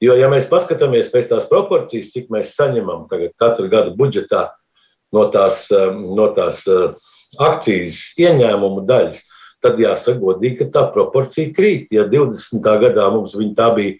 [0.02, 3.06] Jo, ja mēs paskatāmies pēc tās proporcijas, cik mēs saņemam
[3.40, 4.50] katru gadu budžetā
[5.16, 6.66] no tās, no tās
[7.40, 9.22] akcijas ieņēmumu daļas,
[9.64, 11.88] tad jāsaka godīgi, ka tā proporcija krīt.
[11.96, 12.60] Ja 20.
[12.82, 13.96] gadā mums tā bija,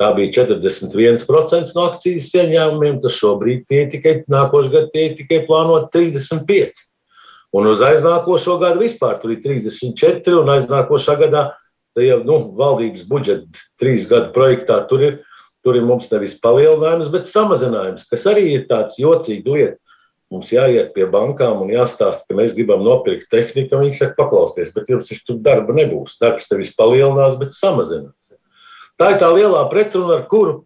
[0.00, 5.90] tā bija 41% no akcijas ieņēmumiem, tad šobrīd tie tikai nākošais gads tie tikai plānot
[5.94, 6.86] 35%.
[7.50, 11.48] Un uz aiznākošo gadu vispār tur ir 34, un aiznākošā gadā
[11.98, 15.16] jau nu, valdības budžeta trīs gadu projektā tur ir,
[15.66, 19.76] tur ir mums nevis palielinājums, bet samazinājums, kas arī ir tāds jocīgs lieta.
[20.30, 23.80] Mums jāiet pie bankām un jāstāsta, ka mēs gribam nopirkt tehniku.
[23.80, 26.20] Viņi saka, paklausieties, bet jums taču tur darba nebūs.
[26.22, 28.19] Darbs tevis palielinās, bet samazinās.
[29.00, 30.60] Tā ir tā lielā pretruna, ar kuru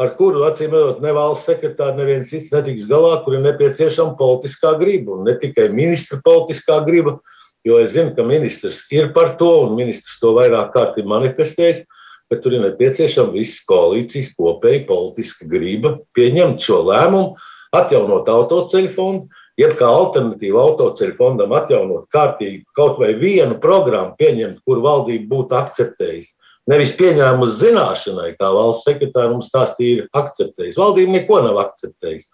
[0.00, 4.74] ar kuru acīm redzot, ne valsts sekretārs, neviens cits netiks galā, kur ir nepieciešama politiskā
[4.80, 5.16] griba.
[5.16, 7.18] Un ne tikai ministra politiskā griba,
[7.66, 11.84] jo es zinu, ka ministrs ir par to, un ministrs to vairāk kārt ir manifestējis,
[12.30, 17.36] bet tur ir nepieciešama visas koalīcijas kopēja politiska griba pieņemt šo lēmumu,
[17.76, 19.28] atjaunot autoceļu fondu.
[19.60, 25.58] Jeb kā alternatīva autoceļu fondam atjaunot kārtīgi kaut vai vienu programmu, pieņemt, kur valdība būtu
[25.58, 26.39] akceptējusi
[26.70, 30.78] nevis pieņēmusi zināšanai, kā valsts sekretārs mums stāstīja, ir akceptējis.
[30.80, 32.30] Valdība neko nav akceptējusi.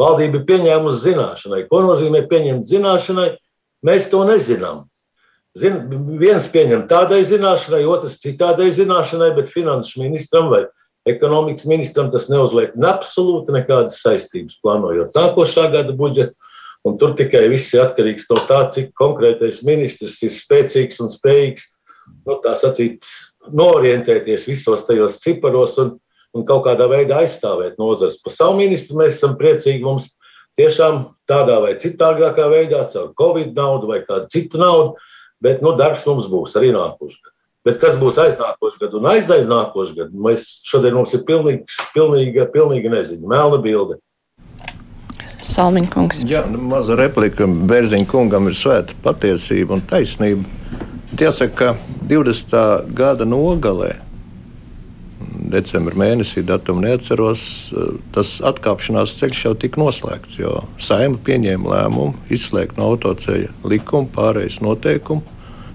[0.00, 1.64] Valdība ir pieņēmusi zināšanai.
[1.68, 3.30] Ko nozīmē pieņemt zināšanai?
[3.86, 4.84] Mēs to nezinām.
[5.58, 5.80] Zin,
[6.20, 10.62] viens pieņem tādai zināšanai, otrs citādai zināšanai, bet finanšu ministram vai
[11.10, 16.36] ekonomikas ministram tas neuzliek ne absolūti nekādas saistības, plānojot nākošā gada budžetu.
[16.86, 21.66] Un tur tikai viss ir atkarīgs no tā, cik konkrētais ministrs ir spēcīgs un spējīgs
[22.24, 23.04] nu, tā sacīt,
[23.48, 25.94] norientēties visos tajos ciparos un,
[26.36, 28.20] un kaut kādā veidā aizstāvēt nozars.
[28.22, 29.84] Par savu ministru mēs esam priecīgi.
[29.86, 30.10] Mums
[30.60, 34.96] tiešām tādā vai citādākā veidā, caur Covid naudu vai kādu citu naudu,
[35.40, 37.36] bet nu, darbs mums būs arī nākošais.
[37.64, 42.92] Bet kas būs aiznākošais gads un aiznākošais gads, mēs šodien mums ir pilnīgi, pilnīgi, pilnīgi
[42.92, 43.98] neziņa, melna bilde.
[45.40, 46.24] Salmiņkungs.
[46.28, 47.46] Jā, nu, maza replika.
[47.48, 50.44] Bērziņa kungam ir svēta patiesība un taisnība.
[51.10, 51.74] Jāsaka, ka
[52.06, 52.92] 20.
[52.94, 53.96] gada nogalē,
[55.50, 57.42] decembrī mēnesī, datumu neatceros,
[58.14, 60.38] tas atkāpšanās ceļš jau tika noslēgts.
[60.38, 65.26] Jo saima pieņēma lēmumu izslēgt no autoceļa likuma pārējais noteikumu.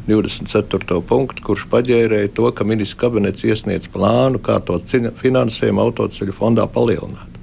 [0.07, 1.01] 24.
[1.01, 4.77] punktu, kurš paģērēja to, ka ministrs kabinets iesniedz plānu, kā to
[5.19, 7.39] finansējumu autoceļu fondā palielināt.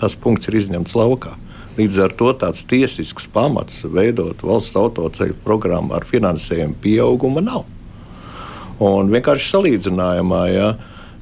[0.00, 1.36] Tas punkts ir izņemts laukā.
[1.76, 7.66] Līdz ar to tāds tiesisks pamats veidot valsts autoceļu programmu ar finansējumu pieauguma nav.
[8.80, 10.70] Un vienkārši salīdzinājumā, ja,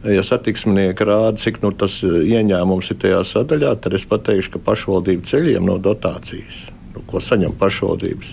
[0.06, 5.26] ja satiksminieki rāda, cik nu, tas ieņēmums ir tajā sadaļā, tad es pateikšu, ka pašvaldību
[5.30, 8.32] ceļiem no dotācijas, nu, ko saņem pašvaldības,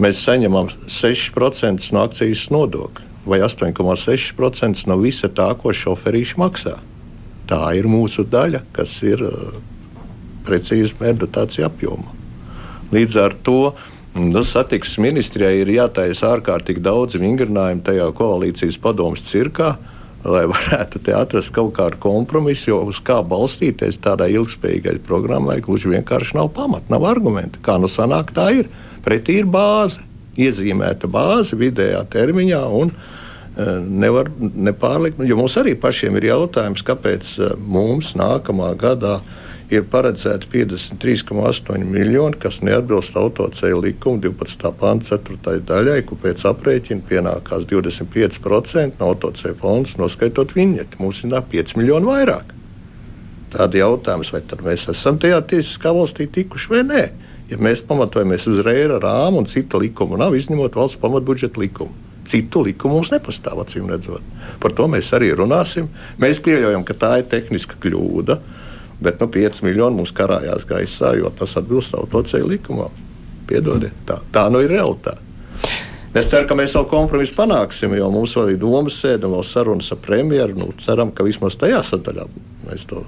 [0.00, 6.78] mēs saņemam 6% no akcijas nodokļa vai 8,6% no visa tā, ko šoferīši maksā.
[7.48, 9.20] Tā ir mūsu daļa, kas ir
[10.48, 12.16] precīzi mērķdotācija apjomā.
[12.92, 13.60] Līdz ar to
[14.18, 19.76] Nu, satiksmes ministrijai ir jātaisa ārkārtīgi daudz vingrinājumu tajā koalīcijas padomus cirkā,
[20.26, 26.34] lai varētu atrast kaut kādu kompromisu, jo uz kā balstīties tādai ilgspējīgai programmai, gluži vienkārši
[26.40, 27.62] nav pamata, nav argumenti.
[27.62, 28.72] Kā nu sanāk, tā ir.
[29.04, 30.02] Pretī ir bāze,
[30.40, 32.62] iezīmēta bāze vidējā termiņā.
[32.80, 33.68] Un, e,
[34.02, 39.84] Nevar nepārlikt, jo mums arī pašiem ir jautājums, kāpēc e, mums nākamā gadā uh, ir
[39.92, 44.70] paredzēti 53,8 miljoni, kas neatbilst autoceļu likuma 12.
[44.80, 45.58] pānta 4.
[45.68, 51.00] daļai, kur pēc aprēķina pienākās 25% no autoceļu fonda, noskaitot viņeti.
[51.02, 52.54] Mums ir 5 miljoni vairāk.
[53.52, 57.04] Tāda jautājums, vai mēs esam tajā tiesiskā valstī tikuši vai nē?
[57.48, 61.94] Ja mēs pamatojamies uz reira rāmu un cita likuma nav, izņemot valsts pamatbudžeta likumu.
[62.28, 64.24] Citu likumu mums nepastāv, acīm redzot.
[64.60, 65.88] Par to mēs arī runāsim.
[66.20, 68.36] Mēs pieļaujam, ka tā ir tehniska kļūda.
[69.00, 72.94] Bet nu, 5 miljoni mums karājās gaisā, jo tas atbilst autoceļu likumam.
[73.48, 75.22] Piedodiet, tā, tā nu ir realitāte.
[76.16, 79.46] Es ceru, ka mēs vēl kompromisu panāksim, jo mums vēl ir domas sēde un vēl
[79.46, 80.56] sarunas ar premjeru.
[80.58, 82.26] Nu, ceram, ka vismaz tajā sadaļā
[82.66, 83.04] mēs to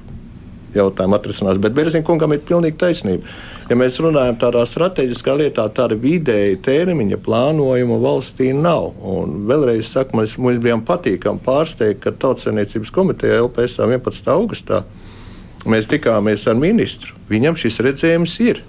[0.74, 1.59] jautājumu atrisinās.
[1.62, 3.26] Bet Bērziņa kungam ir pilnīgi taisnība.
[3.70, 8.92] Ja mēs runājam tādā strateģiskā lietā, tāda vidēja termiņa plānojuma valstī nav.
[9.00, 14.31] Un vēlreiz saku, mēs, mums bijām patīkami pārsteigti, ka Tautsēmniecības komiteja LPS 11.
[14.35, 14.85] augustā
[15.68, 17.16] Mēs tikāmies ar ministru.
[17.29, 18.62] Viņam šis redzējums ir.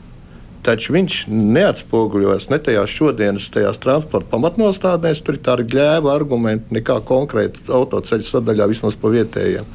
[0.62, 5.24] taču viņš neatspoguļojas ne tajās šodienas tajās transporta pamatnostādnēs.
[5.26, 9.66] Tur ir tādi gļēva argumenti, nekā konkrēti autoceļu sadaļā vismaz pa vietējiem.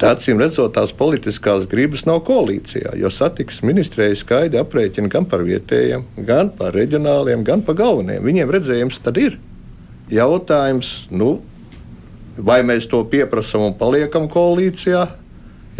[0.00, 6.06] Acīm redzot, tās politiskās gribas nav koalīcijā, jo satiksmes ministrija skaidri aprēķina gan par vietējiem,
[6.24, 8.24] gan par reģionāliem, gan par galvenajiem.
[8.24, 9.36] Viņiem redzējums tad ir.
[10.10, 11.34] Jautājums, nu,
[12.34, 15.04] vai mēs to pieprasām un paliekam koalīcijā,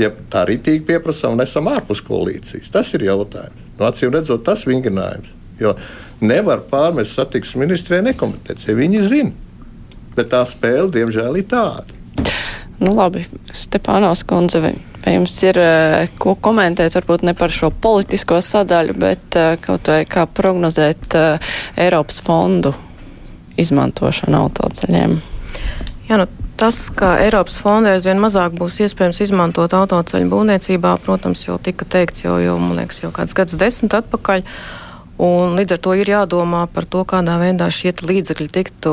[0.00, 2.72] ja tā ritīgi pieprasām un esam ārpus koalīcijas.
[2.72, 3.66] Tas ir jautājums.
[3.78, 5.36] Nu, acīm redzot, tas ir vingrinājums.
[5.60, 5.74] Jo
[6.20, 8.76] nevar pārmest satiksmes ministrijai nekompetenci.
[8.76, 9.32] Viņi zina,
[10.16, 11.96] bet tā spēle, diemžēl, ir tāda.
[12.80, 14.72] Nu, labi, Stepānos kundze, vai,
[15.12, 20.04] jums ir eh, ko komentēt, varbūt ne par šo politisko sadaļu, bet eh, kaut vai
[20.08, 22.72] kā prognozēt uh, Eiropas fondu
[23.60, 25.18] izmantošanu autoceļiem?
[26.08, 26.26] Jā, nu,
[26.60, 32.26] tas, ka Eiropas fondē aizvien mazāk būs iespējams izmantot autoceļu būvniecībā, protams, jau tika teikts
[32.26, 34.46] jau, jau man liekas, jau kāds gads desmit atpakaļ.
[35.20, 38.92] Un līdz ar to ir jādomā par to, kādā veidā šie līdzekļi tiktu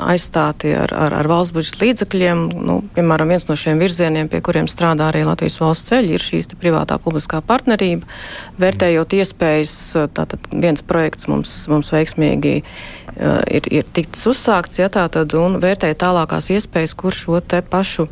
[0.00, 2.44] aizstāti ar, ar, ar valsts budžeta līdzekļiem.
[2.64, 6.48] Nu, piemēram, viens no šiem virzieniem, pie kuriem strādā arī Latvijas valsts ceļi, ir šīs
[6.56, 8.08] privātā publiskā partnerība.
[8.64, 9.74] Vērtējot iespējas,
[10.16, 12.62] tātad viens projekts mums, mums veiksmīgi
[13.18, 18.06] ir, ir tikts uzsākts, ja tā tad, un vērtēja tālākās iespējas, kur šo te pašu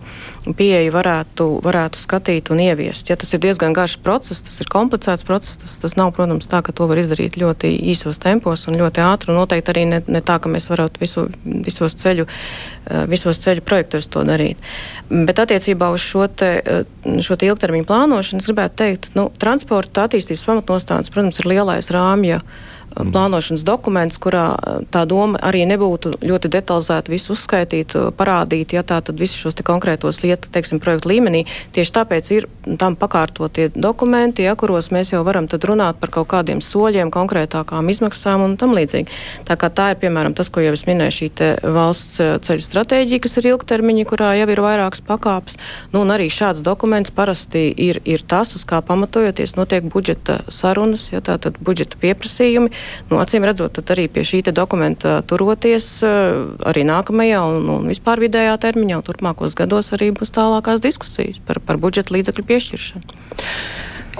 [0.57, 3.11] pieeju varētu, varētu skatīt un ieviest.
[3.11, 6.63] Ja tas ir diezgan garš process, tas ir komplicēts process, tas, tas nav, protams, tā,
[6.67, 9.33] ka to var izdarīt ļoti īsos tempos un ļoti ātri.
[9.33, 13.67] Un noteikti arī ne, ne tā, ka mēs varētu visu, visos, ceļu, eh, visos ceļu
[13.67, 14.63] projektos to darīt.
[15.11, 20.07] Bet attiecībā uz šo, te, eh, šo te ilgtermiņu plānošanu es gribētu teikt, nu, transporta
[20.07, 22.43] attīstības pamatnostādes, protams, ir lielais rāmja.
[22.43, 24.47] Uh, plānošanas dokuments, kurā
[24.93, 30.23] tā doma arī nebūtu ļoti detalizēti visu uzskaitīt, parādīt, ja tā tad visus šos konkrētos
[30.25, 31.45] lietu, teiksim, projektu līmenī.
[31.77, 32.49] Tieši tāpēc ir
[32.81, 37.91] tam pakārtotie dokumenti, ja, kuros mēs jau varam tad runāt par kaut kādiem soļiem, konkrētākām
[37.93, 39.13] izmaksām un tam līdzīgi.
[39.49, 41.31] Tā kā tā ir, piemēram, tas, ko jau es minēju, šī
[41.77, 45.61] valsts ceļu stratēģija, kas ir ilgtermiņa, kurā jau ir vairākas pakāpes.
[45.93, 51.11] Nu, un arī šāds dokuments parasti ir, ir tas, uz kā pamatojoties notiek budžeta sarunas,
[51.13, 52.73] ja tā tad budžeta pieprasījumi
[53.11, 58.23] Nu, acīm redzot, tad arī pie šī dokumenta turoties eh, arī nākamajā un, un vispār
[58.27, 63.19] vidējā termiņā un turpmākos gados arī būs tālākās diskusijas par, par budžeta līdzekļu piešķiršanu.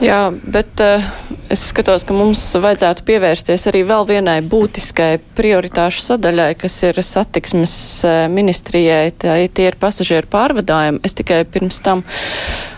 [0.05, 1.05] Jā, bet uh,
[1.49, 7.77] es skatos, ka mums vajadzētu pievērsties arī vēl vienai būtiskai prioritāšu sadaļai, kas ir satiksmes
[8.05, 9.09] uh, ministrijai.
[9.17, 11.01] Tā, tie ir pasažieru pārvadājumi.
[11.07, 12.03] Es tikai pirms tam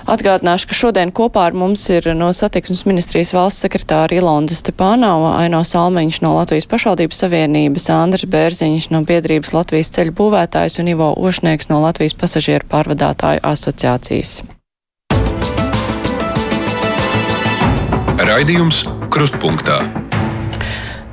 [0.09, 5.65] atgādināšu, ka šodien kopā ar mums ir no satiksmes ministrijas valsts sekretāra Ilonda Stepānova, Aino
[5.67, 11.73] Salmeņš no Latvijas pašvaldības savienības, Andris Bērziņš no biedrības Latvijas ceļu būvētājs un Ivo Ošnieks
[11.73, 14.39] no Latvijas pasažieru pārvadātāju asociācijas.
[18.19, 18.83] Raidījums
[19.15, 19.79] Krustpunktā.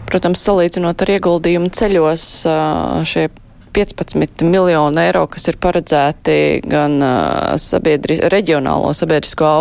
[0.10, 2.24] Protams, salīdzinot ar ieguldījumu ceļos,
[3.06, 3.28] šie
[3.76, 6.96] 15 miljoni eiro, kas ir paredzēti gan
[7.62, 9.52] sabiedri, reģionālo sabiedrisko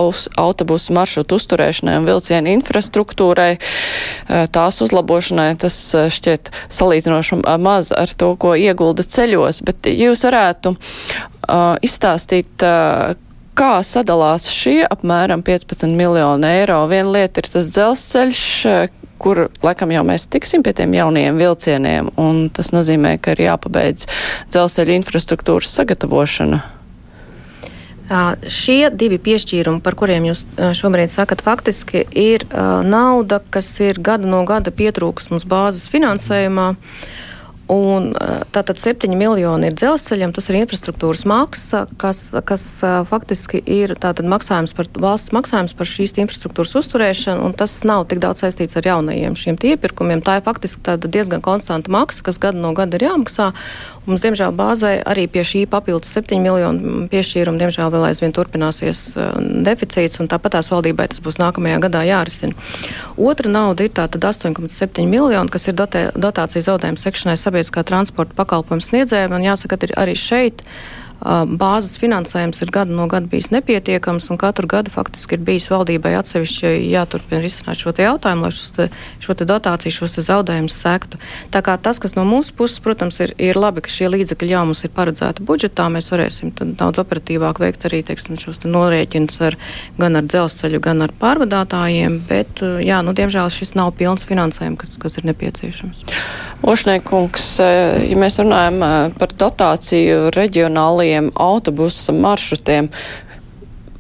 [0.40, 3.50] autobusu maršrutu uzturēšanai un vilcienu infrastruktūrai,
[4.54, 5.76] tās uzlabošanai, tas
[6.16, 9.61] šķiet salīdzinoši maz ar to, ko iegulda ceļos.
[9.66, 10.76] Bet jūs varētu
[11.85, 12.64] izstāstīt,
[13.59, 16.83] kā sadalās šie apmēram 15 miljoni eiro.
[16.90, 18.45] Viena lieta ir tas dzelzceļš,
[19.23, 24.09] kur laikam jau mēs tiksim pie tiem jaunajiem vilcieniem, un tas nozīmē, ka ir jāpabeidz
[24.53, 26.62] dzelzceļa infrastruktūras sagatavošana.
[28.53, 30.45] Šie divi piešķīrumi, par kuriem jūs
[30.77, 32.45] šobrīd sakat, faktiski ir
[32.85, 36.75] nauda, kas ir gada no gada pietrūkus mums bāzes finansējumā.
[36.75, 37.33] Mm.
[37.72, 38.11] Un,
[38.53, 42.64] tātad 7 miljoni ir dzelzceļam, tas ir infrastruktūras maksa, kas, kas
[43.09, 48.44] faktiski ir maksājums par, valsts maksājums par šīs infrastruktūras uzturēšanu, un tas nav tik daudz
[48.44, 50.20] saistīts ar jaunajiem šiem iepirkumiem.
[50.20, 53.55] Tā ir faktiski diezgan konstanta maksa, kas gadu no gada ir jāmaksā.
[54.05, 59.05] Mums, diemžēl, bāzē arī pie šī papildus 7 miljonu piešķīruma, diemžēl, vēl aizvien turpināsies
[59.64, 62.53] deficīts, un tāpat tās valdībai tas būs nākamajā gadā jārisina.
[63.17, 68.85] Otra nauda ir tātad 8,7 miljoni, kas ir dotē, dotācija zaudējuma sekšanai sabiedriskā transporta pakalpojumu
[68.85, 69.38] sniedzējiem.
[69.38, 70.61] Un jāsaka, ka arī šeit
[71.24, 76.12] bāzes finansējums ir gadu no gada bijis nepietiekams, un katru gadu faktiski ir bijis valdībai
[76.18, 78.88] atsevišķi jāturpina risināt šo jautājumu, lai te,
[79.24, 81.20] šo te dotāciju, šos zaudējumus sektu.
[81.54, 84.64] Tā kā tas, kas no mūsu puses, protams, ir, ir labi, ka šie līdzekļi jau
[84.68, 89.58] mums ir paredzēti budžetā, mēs varēsim daudz operatīvāk veikt arī teiksim, šos te norēķinus ar,
[89.98, 94.98] gan ar dzelzceļu, gan ar pārvadātājiem, bet, jā, nu, diemžēl šis nav pilns finansējums, kas,
[95.00, 96.04] kas ir nepieciešams.
[96.64, 98.78] Ošniekungs, ja mēs runājam
[99.18, 102.90] par dotāciju reģionālajiem autobusu maršrutiem,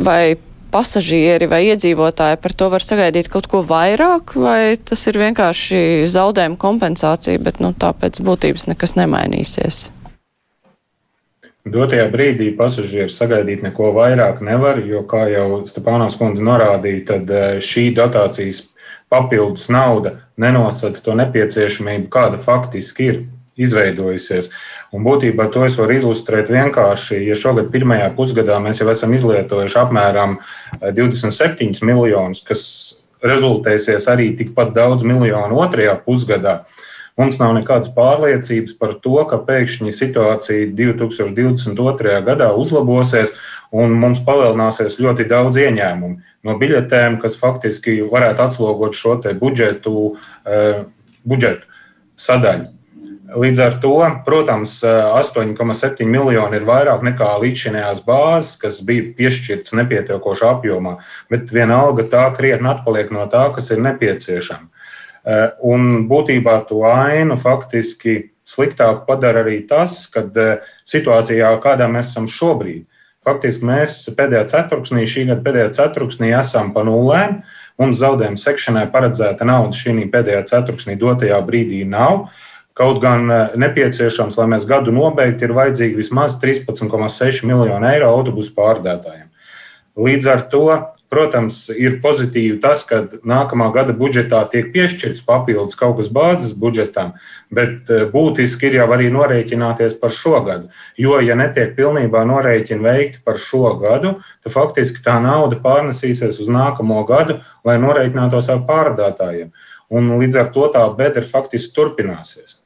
[0.02, 0.36] vai
[0.74, 6.58] pasažieri vai iedzīvotāji par to var sagaidīt kaut ko vairāk, vai tas ir vienkārši zaudējuma
[6.60, 9.84] kompensācija, bet nu, tāpēc būtības nekas nemainīsies?
[11.64, 17.46] Dotajā brīdī pasažieri sagaidīt neko vairāk nevar, jo, kā jau Stepānās kundze norādīja, tad eh,
[17.64, 18.66] šī dotācijas
[19.08, 23.22] papildus nauda nenosaka to nepieciešamību, kāda faktiski ir
[23.60, 24.50] izveidojusies.
[24.94, 29.80] Un būtībā to es varu ilustrēt vienkārši, ja šogad pirmajā pusgadā mēs jau esam izlietojuši
[29.80, 30.38] apmēram
[30.82, 32.64] 27 eh, miljonus, kas
[33.24, 36.62] rezultēsies arī tikpat daudz miljonu otrajā pusgadā.
[37.14, 42.16] Mums nav nekādas pārliecības par to, ka pēkšņi situācija 2022.
[42.26, 43.30] gadā uzlabosies
[43.74, 50.82] un mums palielināsies ļoti daudz ieņēmumu no biļetēm, kas faktiski varētu atslogot šo budžetu, uh,
[51.22, 51.70] budžetu
[52.18, 52.74] sadaļu.
[53.34, 60.52] Līdz ar to, protams, 8,7 miljoni ir vairāk nekā līdzinājās bāzes, kas bija piešķirtas nepietiekošā
[60.54, 61.00] apjomā,
[61.32, 64.70] bet vienalga tā krietni atpaliek no tā, kas ir nepieciešams.
[65.24, 72.12] Eh, un būtībā to ainu faktiski sliktāk padara arī tas, ka eh, situācijā, kādā mēs
[72.12, 72.84] esam šobrīd,
[73.24, 77.40] faktiski mēs pēdējā ceturksnī, šī gada pēdējā ceturksnī esam pa nulēm.
[77.80, 82.28] Mums zaudējuma sekšanai paredzēta nauda šī pēdējā ceturksnī dotajā brīdī nav.
[82.74, 88.54] Kaut gan eh, nepieciešams, lai mēs gadu nobeigtu, ir vajadzīgi vismaz 13,6 miljoni eiro autobusu
[88.56, 89.30] pārdētājiem.
[89.94, 90.66] Līdz ar to
[91.14, 97.12] Protams, ir pozitīvi tas, ka nākamā gada budžetā tiek piešķirts papildus kaut kas bāzes budžetam,
[97.54, 100.72] bet eh, būtiski ir jau arī norēķināties par šo gadu.
[100.98, 106.50] Jo, ja netiek pilnībā norēķini veikti par šo gadu, tad faktiski tā nauda pārnesīsies uz
[106.50, 109.54] nākamo gadu, lai norēķinātos ar pārdātājiem.
[109.94, 112.63] Un līdz ar to tā bedra faktiski turpināsies.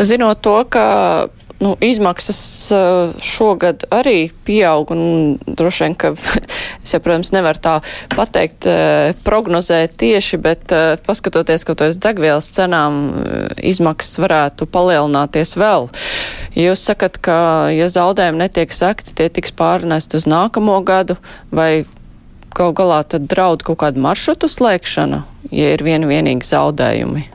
[0.00, 1.28] Zinot to, ka
[1.60, 5.02] nu, izmaksas eh, šogad arī pieaug, un
[5.44, 6.12] droši vien, ka
[6.84, 7.74] es jau, protams, nevaru tā
[8.14, 13.02] pateikt, eh, prognozēt tieši, bet eh, paskatoties kaut uz degvielas cenām,
[13.60, 15.90] izmaksas varētu palielināties vēl.
[16.56, 17.36] Jūs sakat, ka,
[17.76, 21.18] ja zaudējumi netiek sekti, tie tiks pārnest uz nākamo gadu,
[21.52, 21.84] vai
[22.56, 27.28] gal galā tad draud kaut kādu maršrutu slēgšana, ja ir vien vienīgi zaudējumi?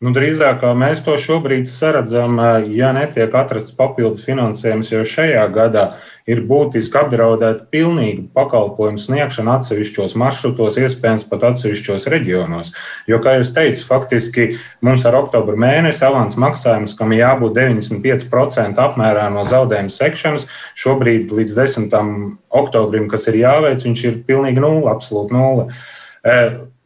[0.00, 2.38] Nu, drīzāk mēs to šobrīd saredzam,
[2.72, 5.82] ja netiek atrasts papildus finansējums jau šajā gadā,
[6.24, 12.72] ir būtiski apdraudēt pilnīgu pakalpojumu sniegšanu atsevišķos maršrutos, iespējams pat atsevišķos reģionos.
[13.12, 14.48] Jo, kā jau teicu, faktiski
[14.80, 20.48] mums ar oktobra mēnesi avans maksājums, kam jābūt 95% apmērā no zaudējuma sekšanas,
[20.80, 22.02] šobrīd līdz 10.
[22.48, 25.68] oktobrim, kas ir jāveic, viņš ir pilnīgi nulle, absolūti nulle.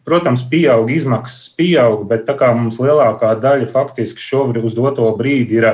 [0.05, 5.57] Protams, pieaug izmaksas, pieaug, bet tā kā mums lielākā daļa faktiski šobrīd uz doto brīdi
[5.61, 5.69] ir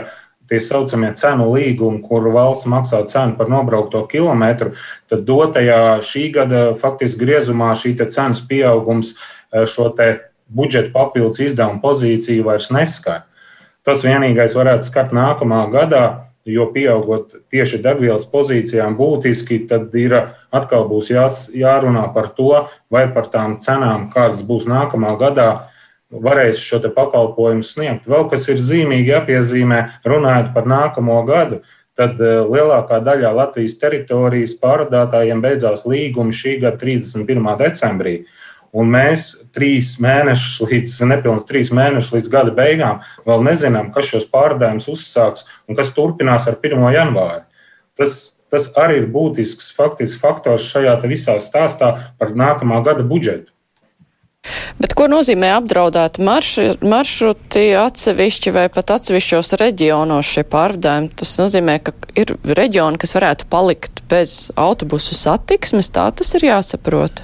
[0.50, 4.74] tie saucamie cenu līgumi, kur valsts maksā cenu par nobraukto kilometru,
[5.10, 9.16] tad dotajā šī gada faktiski griezumā šī cenas pieaugums
[9.50, 9.90] šo
[10.50, 13.26] budžeta papildus izdevumu pozīciju vairs neskar.
[13.86, 20.16] Tas vienīgais varētu skart nākamā gadā jo pieaugot tieši degvielas pozīcijām būtiski, tad ir
[20.50, 25.50] atkal būs jās, jārunā par to, vai par tām cenām, kādas būs nākamā gadā,
[26.10, 28.08] varēs šo pakalpojumu sniegt.
[28.10, 31.60] Vēl kas ir zīmīgi jāpiezīmē, runājot par nākamo gadu,
[31.98, 37.50] tad eh, lielākā daļā Latvijas teritorijas pārvadātājiem beidzās līgumi šī gada 31.
[37.60, 38.14] decembrī.
[38.70, 44.28] Un mēs trīs mēnešus, līdz nepilnīgi trīs mēnešus līdz gada beigām vēl nezinām, kas šos
[44.30, 46.84] pārdājumus uzsāks un kas turpinās ar 1.
[46.94, 47.42] janvāri.
[47.98, 53.50] Tas, tas arī ir būtisks faktisks faktors šajā visā stāstā par nākamā gada budžetu.
[54.80, 61.10] Bet ko nozīmē apdraudēti maršruti atsevišķi vai pat atsevišķos reģionos šie pārvadājumi?
[61.20, 67.20] Tas nozīmē, ka ir reģioni, kas varētu palikt bez autobusu satiksmes, tā tas ir jāsaprot.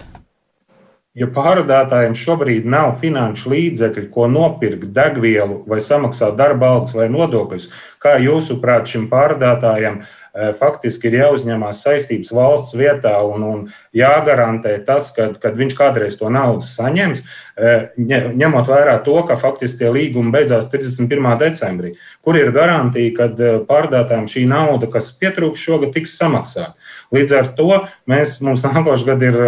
[1.17, 7.71] Ja pārvadātājiem šobrīd nav finanšu līdzekļu, ko nopirkt degvielu vai samaksāt darba algas vai nodokļus,
[8.05, 13.63] kā jūsuprāt šim pārvadātājam e, faktiski ir jāuzņemās saistības valsts vietā un, un
[13.97, 17.25] jāgarantē tas, ka kad viņš kādreiz to naudu saņems,
[17.57, 17.73] e,
[18.37, 21.33] ņemot vērā to, ka faktiski tie līgumi beidzās 31.
[21.47, 21.95] decembrī.
[22.21, 26.77] Kur ir garantija, ka e, pārvadātājiem šī nauda, kas pietrūks šogad, tiks samaksāta?
[27.14, 27.71] Līdz ar to
[28.11, 29.38] mēs, mums nākošais gads ir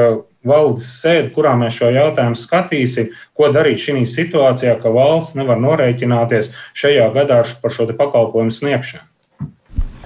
[0.46, 6.52] valdes sēdi, kurā mēs šo jautājumu skatīsim, ko darīt šī situācijā, ka valsts nevar norēķināties
[6.78, 9.04] šajā gadā par šo pakalpojumu sniegšanu.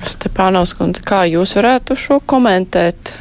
[0.03, 3.12] Stepānos kundze, kā jūs varētu šo komentēt?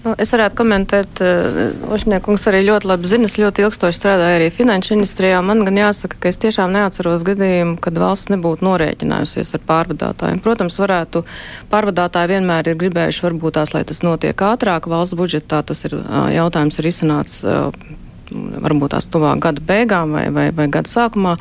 [0.00, 4.46] Nu, es varētu komentēt, uh, Ošņēkungs arī ļoti labi zina, es ļoti ilgstoši strādāju arī
[4.54, 5.42] finanšu ministrijā.
[5.44, 10.40] Man gan jāsaka, ka es tiešām neatceros gadījumu, kad valsts nebūtu norēķinājusies ar pārvadātājiem.
[10.44, 11.24] Protams, varētu
[11.72, 15.60] pārvadātāji vienmēr ir gribējuši varbūt tās, lai tas notiek ātrāk valsts budžetā.
[15.68, 15.98] Tas ir
[16.38, 17.42] jautājums ir izsanāts.
[18.30, 21.36] Varbūt tās tuvāk gada beigām vai, vai, vai gada sākumā.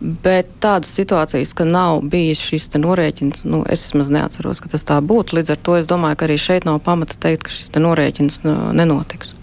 [0.00, 4.98] Bet tādas situācijas, ka nav bijis šis norēķins, nu, es vismaz neatceros, ka tas tā
[5.04, 5.38] būtu.
[5.38, 8.56] Līdz ar to es domāju, ka arī šeit nav pamata teikt, ka šis norēķins nu,
[8.76, 9.36] nenotiks.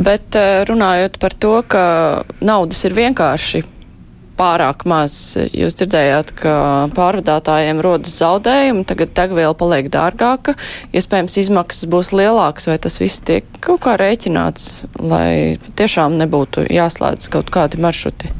[0.00, 1.84] Bet eh, runājot par to, ka
[2.40, 3.62] naudas ir vienkārši
[4.40, 5.14] pārāk maz.
[5.36, 6.54] Jūs dzirdējāt, ka
[6.96, 10.56] pārvadātājiem rodas zaudējumi, tagad degviela paliek dārgāka,
[10.96, 14.70] iespējams izmaksas būs lielākas, vai tas viss tiek kaut kā rēķināts,
[15.00, 18.32] lai tiešām nebūtu jāslēdz kaut kādi maršruti?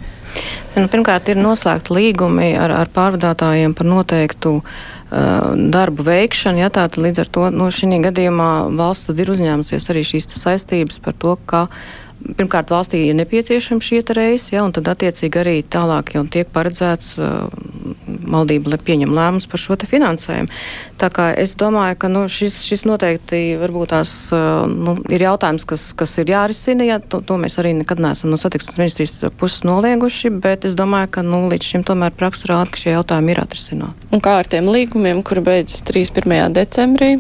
[0.77, 4.69] Nu, pirmkārt, ir noslēgti līgumi ar, ar pārvadātājiem par noteiktu uh,
[5.75, 6.63] darbu veikšanu.
[6.63, 11.03] Ja, tā, līdz ar to no nu, šī gadījumā valsts ir uzņēmusies arī šīs saistības
[11.03, 11.65] par to, ka
[12.21, 17.15] Pirmkārt, valstī ir nepieciešama šie reisi, ja, un tad attiecīgi arī tālāk jau tiek paredzēts
[17.17, 17.49] uh,
[18.31, 20.53] valdība, pieņem lēmumus par šo finansējumu.
[21.01, 25.65] Tā kā es domāju, ka nu, šis, šis noteikti varbūt tās uh, nu, ir jautājums,
[25.69, 26.87] kas, kas ir jārisina.
[26.87, 31.15] Ja, to, to mēs arī nekad neesam no satiksmes ministrijas puses nolieguši, bet es domāju,
[31.17, 34.11] ka nu, līdz šim tomēr praksa rāda, ka šie jautājumi ir atrisināti.
[34.13, 36.53] Un kā ar tiem līgumiem, kuri beidzas 31.
[36.61, 37.15] decembrī?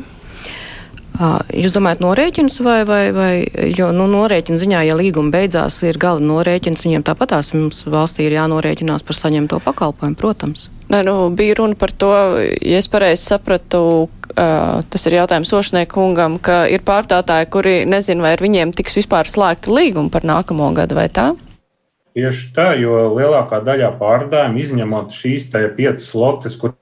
[1.20, 3.32] Jūs domājat, norēķins vai, vai, vai
[3.76, 8.38] jo nu, norēķina ziņā, ja līguma beidzās, ir gala norēķins, viņiem tāpatās mums valstī ir
[8.38, 10.70] jānorēķinās par saņemto pakalpojumu, protams.
[10.88, 16.40] Nē, nu, bija runa par to, ja es pareizi sapratu, uh, tas ir jautājums Ošniekungam,
[16.40, 20.96] ka ir pārtātāji, kuri nezin, vai ar viņiem tiks vispār slēgta līguma par nākamo gadu,
[20.96, 21.34] vai tā?
[22.16, 26.79] Tieši tā, jo lielākā daļā pārdājumu, izņemot šīs piecas lotes, kur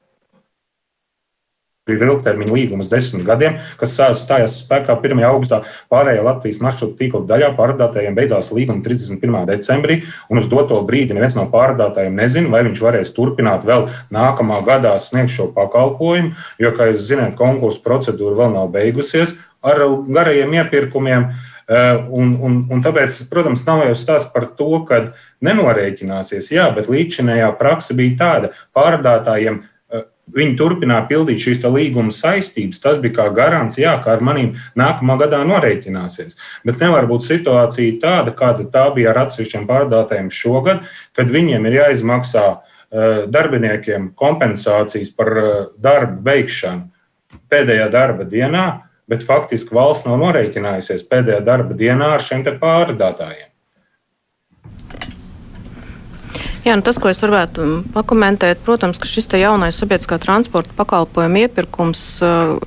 [1.95, 5.23] ir ilgtermiņa līgums desmit gadiem, kas stājās spēkā 1.
[5.29, 5.63] augustā.
[5.93, 9.41] Pārējā Latvijas maršrutu tīkla daļā pārvadātājiem beidzās līguma 31.
[9.51, 14.63] decembrī, un uz doto brīdi neviens no pārvadātājiem nezina, vai viņš varēs turpināt vēl nākamā
[14.67, 20.59] gadā sniegt šo pakalpojumu, jo, kā jūs zināt, konkursu procedūra vēl nav beigusies ar garajiem
[20.61, 21.31] iepirkumiem.
[21.69, 25.03] Eh, un, un, un tāpēc, protams, nav jau stāsts par to, ka
[25.45, 29.61] nenorēķināsies, jā, bet līdzinējā praksa bija tāda, pārvadātājiem
[30.35, 32.81] Viņi turpināja pildīt šīs līguma saistības.
[32.83, 36.37] Tas bija kā garants, jā, ka ar maniem nākamā gadā norēķināsies.
[36.69, 40.85] Bet nevar būt situācija tāda, kāda tā bija ar atsevišķiem pārdotājiem šogad,
[41.17, 45.51] kad viņiem ir jāizmaksā uh, darbiniekiem kompensācijas par uh,
[45.81, 48.67] darbu veikšanu pēdējā darba dienā,
[49.09, 53.48] bet faktiski valsts nav norēķinājusies pēdējā darba dienā ar šiem pārdotājiem.
[56.69, 57.65] Jā, nu tas, ko es varētu
[57.95, 62.59] pakomentēt, protams, ka šis jaunais sabiedriskā transporta pakalpojuma iepirkums uh,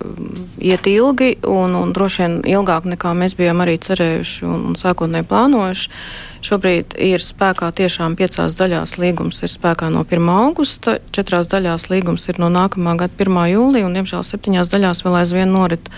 [0.57, 5.27] iet ilgi un, un droši vien ilgāk nekā mēs bijām arī cerējuši un, un sākotnēji
[5.29, 5.93] plānojuši.
[6.41, 10.29] Šobrīd ir spēkā tiešām piecās daļās līgums ir spēkā no 1.
[10.33, 13.35] augusta, četrās daļās līgums ir no nākamā gada 1.
[13.51, 15.91] jūlija, un, diemžēl, septiņās daļās vēl aizvien norit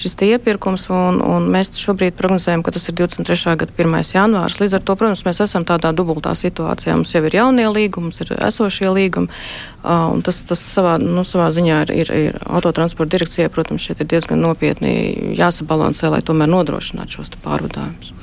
[0.00, 3.56] šis iepirkums, un, un mēs šobrīd prognozējam, ka tas ir 23.
[3.60, 3.98] gada 1.
[4.16, 4.56] janvārs.
[4.62, 6.96] Līdz ar to, protams, mēs esam tādā dubultā situācijā.
[6.96, 9.28] Mums jau ir jaunie līgumi, ir esošie līgumi,
[9.84, 14.08] un tas, tas savā, nu, savā ziņā ir, ir, ir autotransporta direkcijai, protams, šeit ir
[14.14, 18.14] diezgan nopietni jāsabalansē, lai tomēr nodrošinātu šos pārvadājumus.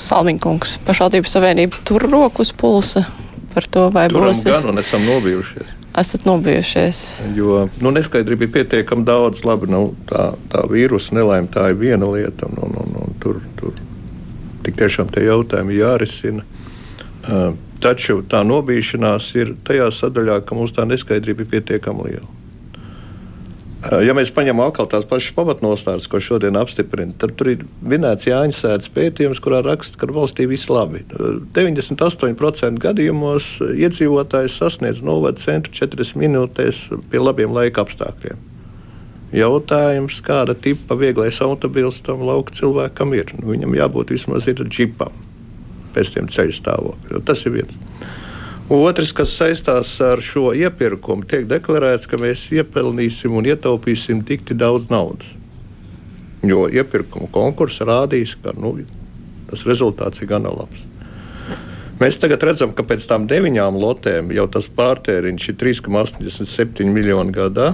[0.00, 3.04] Salmiņkungs, pašvaldības savienība tur roku uz pulsa
[3.54, 4.44] par to, vai Turam būs.
[4.48, 5.76] Gan un esam nobijušies.
[6.00, 6.98] Esat nobijušies.
[7.34, 9.42] Jo nu, neskaidrība ir pietiekami daudz.
[9.44, 13.40] Labi, nu, tā, tā vīrusu nelaime tā ir viena lieta, un, un, un, un tur,
[13.58, 13.74] tur
[14.64, 16.46] tik tiešām tie jautājumi jārisina.
[17.20, 22.39] Uh, taču tā nobijušanās ir tajā sadaļā, ka mums tā neskaidrība ir pietiekami liela.
[23.80, 28.28] Eh, ja mēs paņemam atkal tās pašas pamatnostādes, ko šodien apstiprina, tad tur ir minēts
[28.28, 31.00] Jāņa Sēdes pētījums, kurā raksta, ka valstī viss labi.
[31.56, 38.46] 98% gadījumos iedzīvotājs sasniedz novada centru 40 minūtēs pie labiem laika apstākļiem.
[39.32, 43.32] Jautājums, kāda tipa vieglais automobilis tam lauka cilvēkam ir?
[43.38, 45.14] Nu, viņam jābūt vismaz ir džipam
[45.94, 47.24] pēc tiem ceļu stāvokļiem.
[47.24, 47.89] Tas ir viens.
[48.70, 54.86] Otrs, kas saistās ar šo iepirkumu, tiek deklarēts, ka mēs iepelnīsim un ietaupīsim tik daudz
[54.92, 55.26] naudas.
[56.46, 58.76] Jo iepirkuma konkurss rādīs, ka nu,
[59.50, 60.86] tas rezultāts ir gana labs.
[61.98, 67.72] Mēs tagad redzam, ka pēc tam deviņām lotēm jau tas pārtēriņš ir 3,87 miljoni gadā,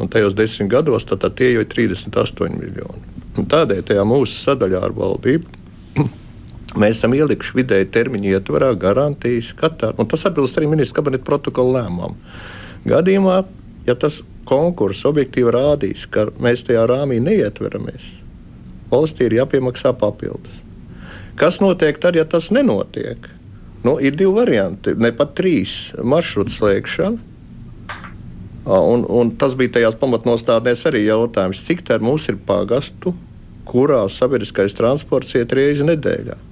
[0.00, 3.04] un tajos desmit gados tad, tad tie jau ir 38 miljoni.
[3.36, 6.08] Un tādēļ tajā mūsu sadaļā ar valdību
[6.78, 11.80] Mēs esam ielikuši vidēji termiņu ietvarā garantijas Katāru, un tas atbilst arī ministra kabineta protokola
[11.80, 12.14] lēmumam.
[12.86, 13.40] Gadījumā,
[13.88, 18.04] ja tas konkurss objektīvi rādīs, ka mēs tajā rāmī neietveраmies,
[18.92, 20.60] valstī ir jāpiemaksā papildus.
[21.40, 23.26] Kas notiek tad, ja tas nenotiek?
[23.82, 27.18] Nu, ir divi varianti, ne pat trīs- maršrutu slēgšana.
[28.70, 33.14] Un, un tas bija tajās pamatnostādnēs arī jautājums, cik tā mums ir pagastu,
[33.66, 36.49] kurā sabiedriskais transports iet reizi nedēļā.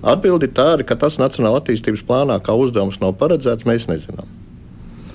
[0.00, 4.28] Atbildi tāda, ka tas Nacionālajā attīstības plānā kā uzdevums nav paredzēts, mēs nezinām.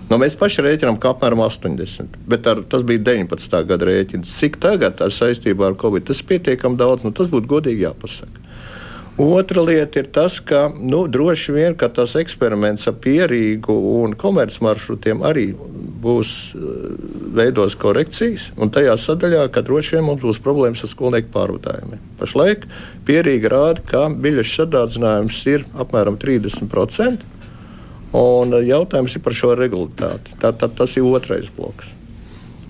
[0.05, 3.55] Nu, mēs paši rēķinām, ka apmēram 80, bet ar, tas bija 19.
[3.65, 4.35] gada rēķins.
[4.37, 8.44] Cik tagad ar saistībā ar Covid tas ir pietiekami daudz, nu, tas būtu godīgi jāpasaka.
[9.17, 15.23] Otra lieta ir tas, ka nu, droši vien ka tas eksperiments ar pierīgu un komercmaršrutiem
[15.23, 15.45] arī
[16.03, 16.65] būs eh,
[17.39, 18.49] veidos korekcijas.
[18.59, 22.03] Un tajā sadaļā, ka droši vien mums būs problēmas ar skolnieku pārvadājumiem.
[22.19, 22.67] Pašlaik
[23.07, 27.23] pierīga rāda, ka biļešu sadārdzinājums ir apmēram 30%.
[28.15, 30.35] Un jautājums ir par šo regulātāti.
[30.43, 31.95] Tātad tas ir otrais bloks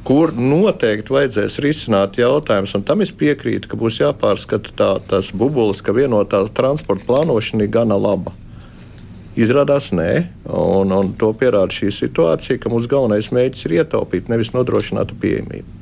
[0.06, 2.76] kur noteikti vajadzēs risināt jautājumus.
[2.86, 7.98] Tam es piekrītu, ka būs jāpārskata tā, tas bubulis, ka vienotā transporta plānošana ir gana
[7.98, 8.36] laba.
[9.36, 10.12] Izrādās, nē,
[10.48, 15.74] un, un to pierāda šī situācija, ka mūsu galvenais mērķis ir ietaupīt, nevis nodrošināt pieejamību.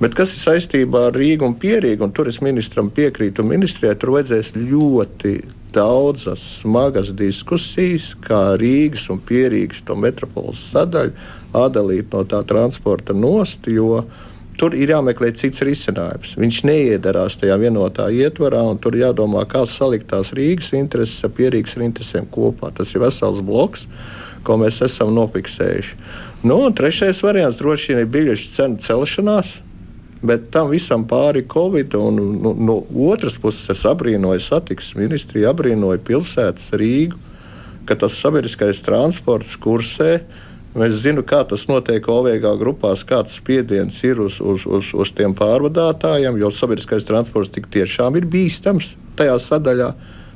[0.00, 3.96] Bet kas ir saistībā ar Rīgu un Pierīgu, un tur es ministram piekrītu, un ministrijai
[4.00, 5.34] tur vajadzēs ļoti
[5.72, 11.14] daudzas smagas diskusijas, kā Rīgas un Pierīgas to metropoles sadaļu
[11.56, 14.04] atdalīt no tā transporta nost, jo
[14.60, 16.34] tur ir jāmeklē cits risinājums.
[16.40, 21.78] Viņš neiedarās tajā vienotā ietvarā, un tur jādomā, kā salikt tās Rīgas intereses ar pierīgas
[21.80, 22.72] interesēm kopā.
[22.76, 23.86] Tas ir vesels bloks,
[24.44, 25.96] ko mēs esam nopiksējuši.
[26.44, 29.56] Nu, trešais variants droši vien ir biļešu cenu celšanās.
[30.20, 32.74] Bet tam visam pāri Covid, un no, no
[33.08, 37.16] otras puses es abrīnoju satiksmes ministriju, abrīnoju pilsētas Rīgu,
[37.88, 43.96] ka tas sabiedriskais transports kursē uh, Es zinu, kā tas notiek OVG grupās, kāds spiediens
[44.06, 49.34] ir uz, uz, uz, uz tiem pārvadātājiem, jo sabiedriskais transports tik tiešām ir bīstams tajā
[49.42, 49.90] sadaļā.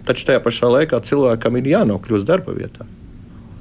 [0.05, 2.83] Taču tajā pašā laikā cilvēkam ir jānokļūst darba vietā.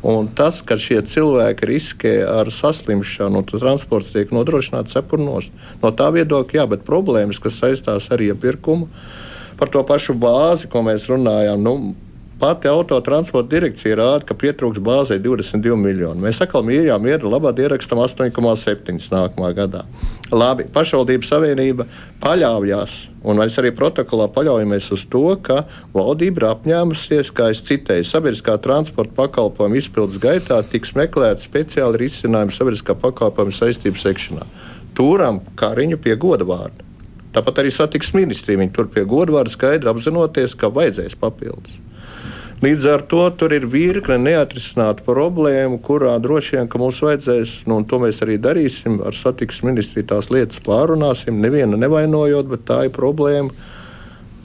[0.03, 5.47] Un tas, ka šie cilvēki riskē ar saslimšanu, un transports tiek nodrošināts cepurnos,
[5.79, 8.89] no tā viedokļa, jā, bet problēmas, kas saistās ar iepirkumu,
[9.61, 11.93] par to pašu bāzi, ko mēs runājām, nu,
[12.43, 16.19] Pati autotransporta direkcija rāda, ka pietrūks bāzē 22 miljoni.
[16.25, 19.85] Mēs atkal mīļā mierā labāk ierakstam 8,7 nākamā gadā.
[20.27, 21.85] Labi, pašvaldību savienība
[22.19, 25.61] paļaujas, un mēs arī protokolā paļaujamies uz to, ka
[25.93, 32.57] valdība ir apņēmusies, kā es citēju, sabiedriskā transporta pakalpojuma izpildes gaitā tiks meklēti speciāli risinājumi
[32.57, 34.49] sabiedriskā pakalpojuma saistību sekšanā.
[34.99, 36.91] Turam Kariņu pie goda vārda.
[37.39, 41.79] Tāpat arī satiksmes ministrija tur pie goda vārda skaidri apzinoties, ka vajadzēs papildus.
[42.63, 47.87] Līdz ar to tur ir virkne neatrisinātu problēmu, kurā droši vien mums vajadzēs, nu, un
[47.89, 52.93] to mēs arī darīsim, ar satiksmes ministriju tās lietas pārunāsim, nevienu nevainojot, bet tā ir
[52.95, 53.51] problēma,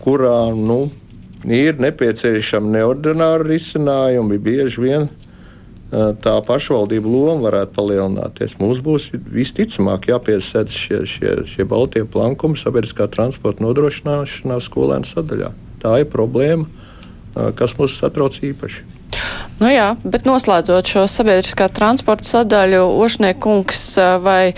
[0.02, 0.88] kurā nu,
[1.46, 4.40] ir nepieciešami neordināri risinājumi.
[4.42, 5.06] Bieži vien
[6.24, 8.56] tā pašvaldību loma varētu palielināties.
[8.58, 15.54] Mums būs visticamāk jāpiesaista šie, šie, šie baltie plankumi sabiedriskā transporta nodrošināšanā skolēnu sadaļā.
[15.84, 16.66] Tā ir problēma
[17.34, 18.86] kas mūs satrauc īpaši.
[19.58, 23.80] Nu jā, bet noslēdzot šo sabiedriskā transporta sadaļu, Ošniekungs
[24.22, 24.52] vai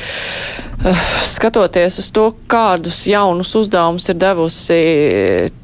[1.28, 4.78] skatoties uz to, kādus jaunus uzdevumus ir devusi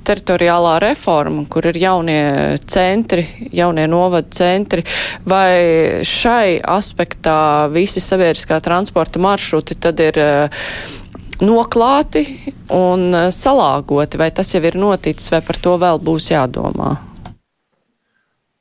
[0.06, 4.86] teritoriālā reforma, kur ir jaunie centri, jaunie novada centri,
[5.28, 10.22] vai šai aspektā visi sabiedriskā transporta maršruti tad ir
[11.44, 12.24] noklāti
[12.72, 16.94] un salāgoti, vai tas jau ir noticis, vai par to vēl būs jādomā?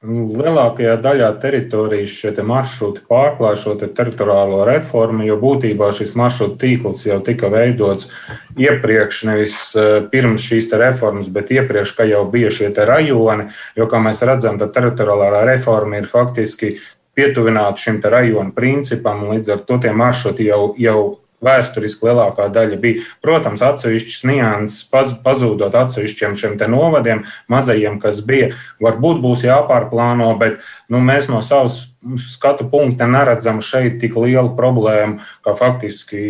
[0.06, 6.60] Lielākajā daļā teritorijas šie te maršruti pārklāj šo te teritoriālo reformu, jo būtībā šis maršrutu
[6.62, 8.12] tīkls jau tika veidots
[8.60, 13.50] iepriekš, nevis eh, pirms šīs reformas, bet iepriekš, ka jau bija šie rajoni.
[13.80, 16.76] Jo, kā mēs redzam, tad teritoriālā reforma ir faktiski
[17.16, 21.00] pietuvināta šim rajonu principam, un līdz ar to tie maršruti jau, jau
[21.44, 23.04] vēsturiski lielākā daļa bija.
[23.24, 30.64] Protams, atsevišķas nianses paz, pazūdot atsevišķiem šiem novadiem, mazajiem, kas bija, varbūt būs jāpārplāno, bet
[30.90, 31.82] nu, mēs no savas
[32.22, 36.26] skatu punkta neredzam šeit tik lielu problēmu, kā faktiski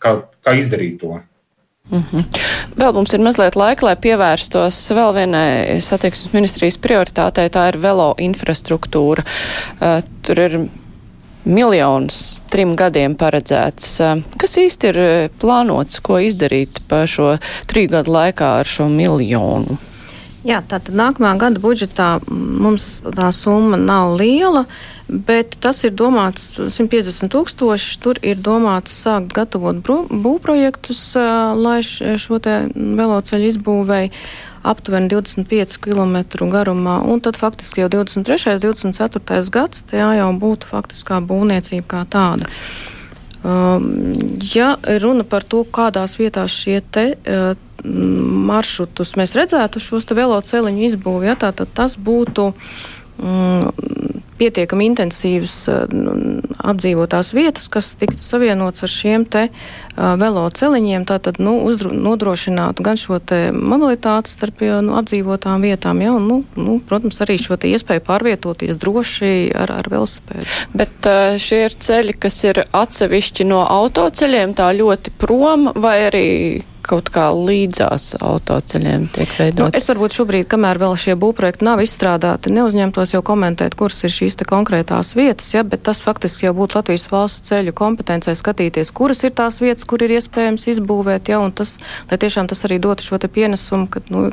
[0.00, 1.20] kā, kā izdarīt to.
[1.90, 2.24] Mm -hmm.
[2.76, 8.14] Vēl mums ir mazliet laika, lai pievērstos vēl vienai satiksmes ministrijas prioritātei, tā ir velo
[8.18, 9.24] infrastruktūra.
[9.80, 10.60] Uh, tur ir
[11.44, 13.92] miljonus trim gadiem paredzēts.
[14.40, 15.02] Kas īsti ir
[15.40, 17.36] plānots, ko izdarīt pa šo
[17.70, 19.78] trīs gadu laikā ar šo miljonu?
[20.40, 24.62] Jā, tātad nākamā gada budžetā mums tā summa nav liela,
[25.04, 27.98] bet tas ir domāts 150 tūkstoši.
[28.00, 31.02] Tur ir domāts sākt gatavot būvprojektus,
[31.60, 34.14] lai šo te veloceļu izbūvēju
[34.62, 36.20] aptuveni 25 km
[36.52, 38.54] garumā, un tad faktiski jau 23.
[38.54, 39.42] un 24.
[39.52, 42.50] gads tajā jau būtu faktiskā būvniecība kā tāda.
[43.40, 44.12] Um,
[44.52, 47.54] ja runa par to, kādās vietās šie te uh,
[48.50, 52.99] maršrutus mēs redzētu, šos te veloceliņu izbūvi, ja, tad tas būtu mm,
[54.40, 59.46] pietiekami intensīvas apdzīvotās vietas, kas tiktu savienots ar šiem te
[59.96, 66.28] veloceliņiem, tātad nu, uzdru, nodrošinātu gan šo te mobilitāti starp nu, apdzīvotām vietām, ja, un,
[66.30, 70.48] nu, nu, protams, arī šo te iespēju pārvietoties droši ar, ar velosipēdu.
[70.76, 71.10] Bet
[71.42, 76.26] šie ir ceļi, kas ir atsevišķi no autoceļiem, tā ļoti prom, vai arī
[76.86, 79.66] kaut kā līdzās autoceļiem tiek veidot?
[79.66, 84.14] Nu, es varbūt šobrīd, kamēr vēl šie būvprojekti nav izstrādāti, neuzņemtos jau komentēt, kuras ir
[84.14, 89.24] šīs konkrētās vietas, ja, bet tas faktiski jau būtu Latvijas valsts ceļu kompetencē skatīties, kuras
[89.26, 91.76] ir tās vietas, kur ir iespējams izbūvēt, ja, un tas,
[92.10, 94.28] lai tiešām tas arī dotu šo pienesumu, ka nu,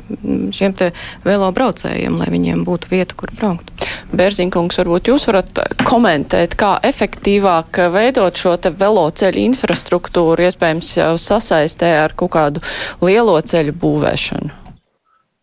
[0.54, 0.92] šiem te
[1.26, 3.70] vēlo braucējiem, lai viņiem būtu vieta, kur braukt.
[4.08, 12.14] Bērziņkungs, varbūt jūs varat komentēt, kā efektīvāk veidot šo te veloceļu infrastruktūru, iespējams sasaistē ar
[12.16, 12.64] kaut kādu kādu
[13.04, 14.64] lielo ceļu būvēšanu?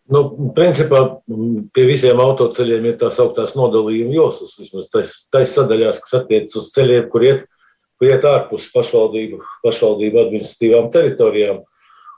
[0.06, 0.22] Nu,
[0.54, 1.00] principā
[1.74, 4.86] pie visiem autoceļiem ir tās augtās nodalījuma joslas, vismaz
[5.34, 7.40] tais sadaļās, kas attiecas uz ceļiem, kur iet,
[7.98, 11.64] kur iet ārpus pašvaldību, pašvaldību administratīvām teritorijām.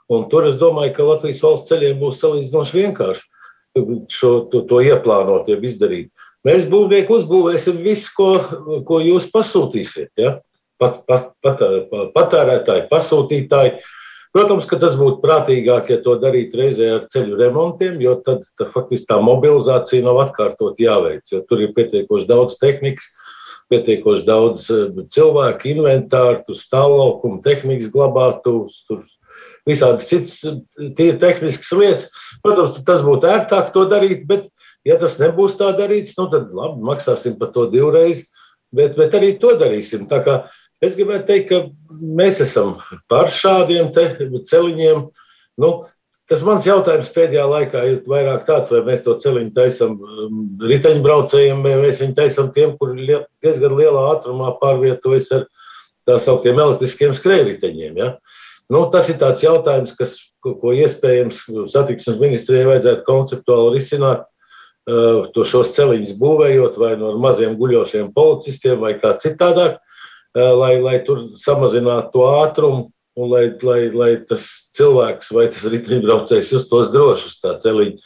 [0.09, 3.25] Un tur es domāju, ka Latvijas valsts ceļiem būs salīdzinoši vienkārši
[4.09, 6.11] šo, to, to ieplānot, jeb izdarīt.
[6.45, 8.29] Mēs būvnieki uzbūvēsim visu, ko,
[8.87, 10.11] ko jūs pasūtīsiet.
[10.19, 10.37] Ja?
[10.79, 11.61] Pat, pat, pat,
[12.15, 13.79] patērētāji, pasūtītāji
[14.35, 18.69] Protams, ka tas būtu prātīgāk, ja to darītu reizē ar ceļu remontiem, jo tad, tad
[18.75, 23.07] faktiski tā mobilizācija nav atkārtot jāveic, jo tur ir pietiekoši daudz tehnikas,
[23.73, 29.01] pietiekoši daudz eh, cilvēku, inventāru, stāvlaukumu, tehnikas glabātuvus, tur
[29.69, 30.61] visādas citas eh,
[30.97, 32.29] tīri tehniskas lietas.
[32.45, 34.49] Protams, tas būtu ērtāk to darīt, bet
[34.85, 38.27] ja tas nebūs tā darīts, nu tad labi, maksāsim par to divreiz,
[38.69, 40.05] bet, bet arī to darīsim.
[40.09, 40.41] Tā kā
[40.79, 42.77] Es gribētu teikt, ka mēs esam
[43.11, 43.89] par šādiem
[44.47, 45.01] celiņiem.
[45.59, 45.71] Nu,
[46.31, 51.65] tas mans jautājums pēdējā laikā ir vairāk tāds, vai mēs to celiņu taisām um, riteņbraucējiem,
[51.65, 53.09] vai mēs viņu taisām tiem, kuri
[53.43, 55.49] diezgan lielā ātrumā pārvietojas ar
[56.07, 57.99] tā sauktiem elektriskiem skrējriteņiem.
[57.99, 58.13] Ja?
[58.71, 64.27] Nu, tas ir tāds jautājums, kas, ko, ko iespējams satiksmes ministrijai vajadzētu konceptuāli risināt.
[64.89, 69.75] Uh, to šos celiņus būvējot vai no maziem guļošiem policistiem vai kā citādāk.
[70.37, 72.83] Eh, lai, lai tur samazinātu to ātrumu
[73.17, 74.43] un lai, lai, lai tas
[74.77, 77.97] cilvēks vai tas riteņbraucējs justos droši uz tā celiņa.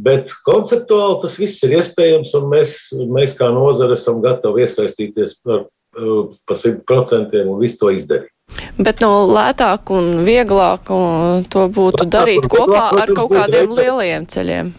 [0.00, 2.72] Bet konceptuāli tas viss ir iespējams, un mēs,
[3.12, 5.66] mēs kā nozare esam gatavi iesaistīties par,
[6.00, 8.32] eh, par 100% un visu to izdarīt.
[8.80, 14.26] Bet no lētāk un vieglāk un to būtu lētāk darīt kopā ar kaut kādiem lielajiem
[14.32, 14.72] ceļiem.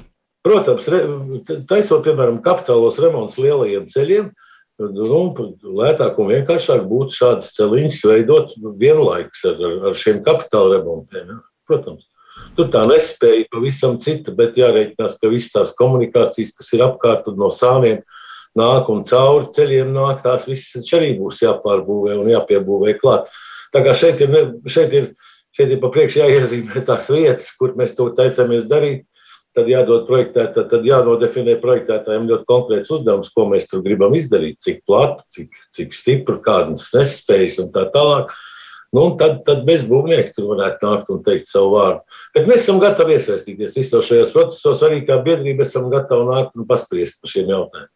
[0.47, 0.89] Protams,
[1.69, 4.46] taisot, piemēram, kapitālos remonts lielajiem ceļiem, uh,
[4.79, 5.21] nu,
[5.79, 11.31] lētāk un vienkāršāk būtu šādas celiņas veidot vienlaikus ar, ar šiem kapitāla remontiem.
[11.33, 11.39] Ja?
[11.67, 12.05] Protams,
[12.57, 17.49] tur tā nespēja pavisam cita, bet jārēķinās, ka visas tās komunikācijas, kas ir apkārt no
[17.53, 18.03] sāniem,
[18.57, 23.27] nāk un cauri ceļiem nāk, tās visas arī būs jāpārbūvē un jāpiebūvē klāt.
[23.73, 24.37] Tā kā šeit ir,
[24.69, 25.11] šeit ir,
[25.57, 29.05] šeit ir pa priekšu jāiezīmē tās vietas, kur mēs to taicamies darīt
[29.57, 34.83] tad jādod projektētājiem, tad jānodefinē projektētājiem ļoti konkrēts uzdevums, ko mēs tur gribam izdarīt, cik
[34.87, 38.33] platu, cik, cik stipru, kādas nespējas un tā tālāk.
[38.95, 42.19] Nu, tad, tad mēs būvnieki tur varētu nākt un teikt savu vārdu.
[42.37, 46.69] Bet mēs esam gatavi iesaistīties visos šajos procesos, arī kā biedrība esam gatavi nākt un
[46.69, 47.91] paspriest par šiem jautājumiem.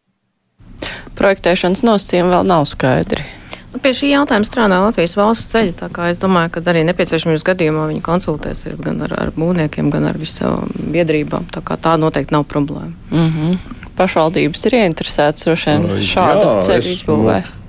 [1.16, 3.24] Projektēšanas nosacījumi vēl nav skaidri.
[3.72, 5.72] Pie šī jautājuma strādā Latvijas valsts ceļi.
[6.10, 10.68] Es domāju, ka arī nepieciešamības gadījumā viņi konsultēsies gan ar, ar būvniekiem, gan ar visām
[10.92, 11.48] biedrībām.
[11.56, 12.92] Tā, tā noteikti nav problēma.
[13.12, 13.80] Mm -hmm.
[13.96, 17.40] Pašvaldības ir ieinteresētas šādu Jā, ceļu izbūvē.
[17.40, 17.62] Nu,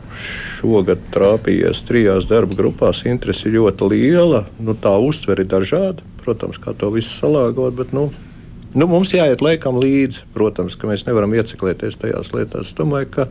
[0.62, 3.05] šogad trāpījies trijās darba grupās.
[3.07, 4.44] Interese ir ļoti liela.
[4.59, 6.03] Nu, tā uztvere ir dažāda.
[6.22, 7.74] Protams, kā to visu salāgot.
[7.78, 8.11] Bet, nu,
[8.74, 10.26] nu, mums jāiet laikam līdzi.
[10.34, 12.70] Protams, ka mēs nevaram ieciklēties tajās lietās.
[12.70, 13.28] Es domāju, ka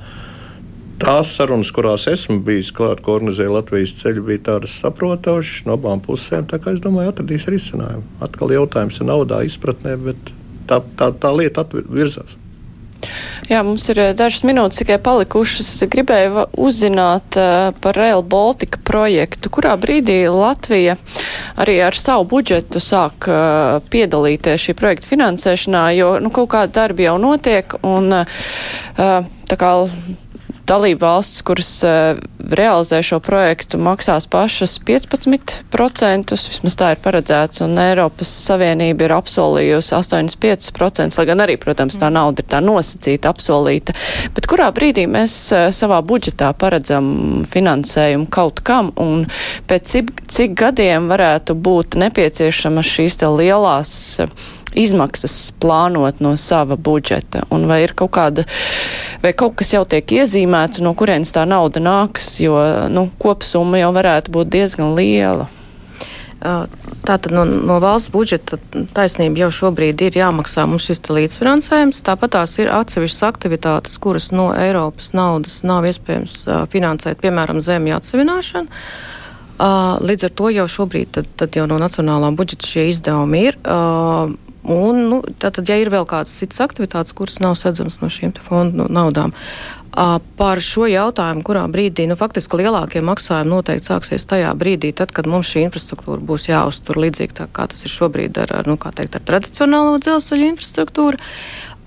[1.01, 6.03] Tās sarunas, kurās esmu bijis klāt, ko organizēja Latvijas ceļu, bija tādas saprotamas no abām
[6.05, 6.45] pusēm.
[6.53, 8.05] Es domāju, atradīs risinājumu.
[8.21, 10.29] Atkal jautājums ir naudā, izpratnē, bet
[10.69, 12.37] tā, tā, tā lieta virzās.
[13.49, 15.69] Jā, mums ir eh, dažas minūtes tikai palikušas.
[15.91, 19.49] Gribēju uzzināt uh, par Rail Baltica projektu.
[19.53, 20.99] Kurā brīdī Latvija
[21.59, 27.09] arī ar savu budžetu sāk uh, piedalīties šī projekta finansēšanā, jo nu, kaut kāda darba
[27.09, 28.21] jau notiek un
[28.95, 29.71] tā kā
[30.70, 37.78] dalību valsts, kuras uh, realizē šo projektu, maksās pašas 15%, vismaz tā ir paredzēts, un
[37.82, 43.95] Eiropas Savienība ir apsolījusi 85%, lai gan arī, protams, tā nauda ir tā nosacīta, apsolīta.
[44.36, 49.28] Bet kurā brīdī mēs uh, savā budžetā paredzam finansējumu kaut kam, un
[49.70, 53.93] pēc cik, cik gadiem varētu būt nepieciešamas šīs te lielās
[54.78, 57.45] izmaksas plānot no sava budžeta?
[57.51, 58.45] Un vai ir kaut kāda,
[59.24, 62.59] vai kaut kas jau tiek iezīmēts, no kurienes tā nauda nāks, jo,
[62.91, 65.49] nu, kopsumma jau varētu būt diezgan liela?
[66.41, 68.57] Tātad no, no valsts budžeta
[68.97, 72.01] taisnība jau šobrīd ir jāmaksā mums šis līdzfinansējums.
[72.05, 76.39] Tāpat tās ir atsevišķas aktivitātes, kuras no Eiropas naudas nav iespējams
[76.74, 78.82] finansēt, piemēram, zemju atsevināšanu.
[80.01, 83.59] Līdz ar to jau šobrīd tad, tad jau no nacionālā budžeta šie izdevumi ir.
[84.62, 88.86] Un, nu, tātad, ja ir vēl kādas citas aktivitātes, kuras nav sedzamas no šīm fondu
[88.93, 89.34] naudām,
[90.38, 95.28] par šo jautājumu, kurā brīdī, nu, faktiski lielākie maksājumi noteikti sāksies tajā brīdī, tad, kad
[95.28, 99.18] mums šī infrastruktūra būs jāuztur līdzīgi tā, kā tas ir šobrīd ar, ar, nu, teikt,
[99.18, 101.20] ar tradicionālo dzelzceļa infrastruktūru.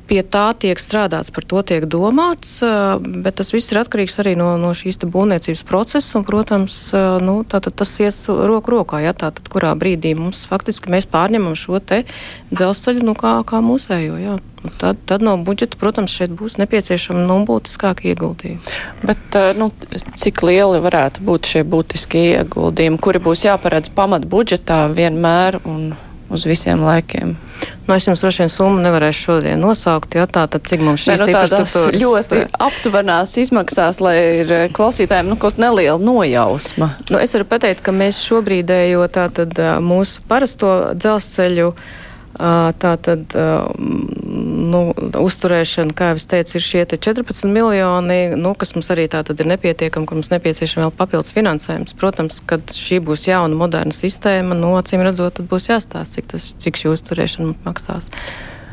[0.04, 2.58] Pie tā tiek strādāts, par to tiek domāts,
[3.00, 6.18] bet tas viss ir atkarīgs arī no, no šīs būvniecības procesa.
[6.18, 6.78] Un, protams,
[7.24, 9.00] nu, tas iet roku rokā.
[9.04, 14.18] Ja, tātad, kurā brīdī mums faktiski mēs pārņemam šo dzelzceļu nu, kā, kā mūsējo.
[14.20, 14.36] Ja.
[14.78, 18.62] Tad, tad no budžeta, protams, šeit būs nepieciešama nu, būtiskāka ieguldījuma.
[19.04, 19.68] Bet nu,
[20.16, 25.92] cik lieli varētu būt šie būtiskie ieguldījumi, kuri būs jāparedz pamat budžetā vienmēr un
[26.32, 27.34] uz visiem laikiem?
[27.86, 31.20] Nu, es jums droši vien summu nevarēšu šodien nosaukt, jo tā tad cik mums šīs
[31.20, 36.94] ne, nu, infrastruktūras ļoti aptuvenās izmaksās, lai ir eh, klausītājiem nu, kaut neliela nojausma.
[37.10, 41.74] Nu, es varu pateikt, ka mēs šobrīdējo tātad mūsu parasto dzelzceļu
[42.34, 44.80] Tā tad nu,
[45.20, 49.38] uzturēšana, kā jau es teicu, ir šie 14 miljoni, nu, kas mums arī tā tad
[49.38, 51.94] ir nepietiekami, kur mums nepieciešama vēl papildus finansējums.
[52.00, 56.32] Protams, kad šī būs jauna, moderna sistēma, no nu, acīm redzot, tad būs jāstāsta, cik,
[56.34, 58.10] tas, cik šī uzturēšana maksās.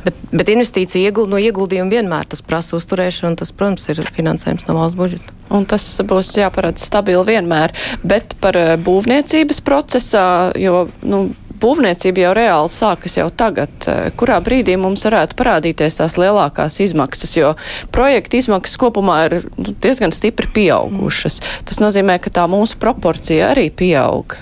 [0.02, 4.66] Bet, bet investīcija ieguld, no ieguldījuma vienmēr tas prasa uzturēšanu, un tas, protams, ir finansējums
[4.66, 5.36] no valsts budžeta.
[5.54, 7.76] Un tas būs jāparāda stabili vienmēr.
[8.02, 10.26] Bet par būvniecības procesā,
[10.58, 11.28] jo nu,
[11.62, 13.72] būvniecība jau reāli sākas jau tagad.
[13.88, 17.56] Eh, kurā brīdī mums varētu parādīties tās lielākās izmaksas, jo
[17.94, 21.42] projekta izmaksas kopumā ir nu, diezgan stipri pieaugušas.
[21.66, 24.38] Tas nozīmē, ka tā mūsu proporcija arī pieaug.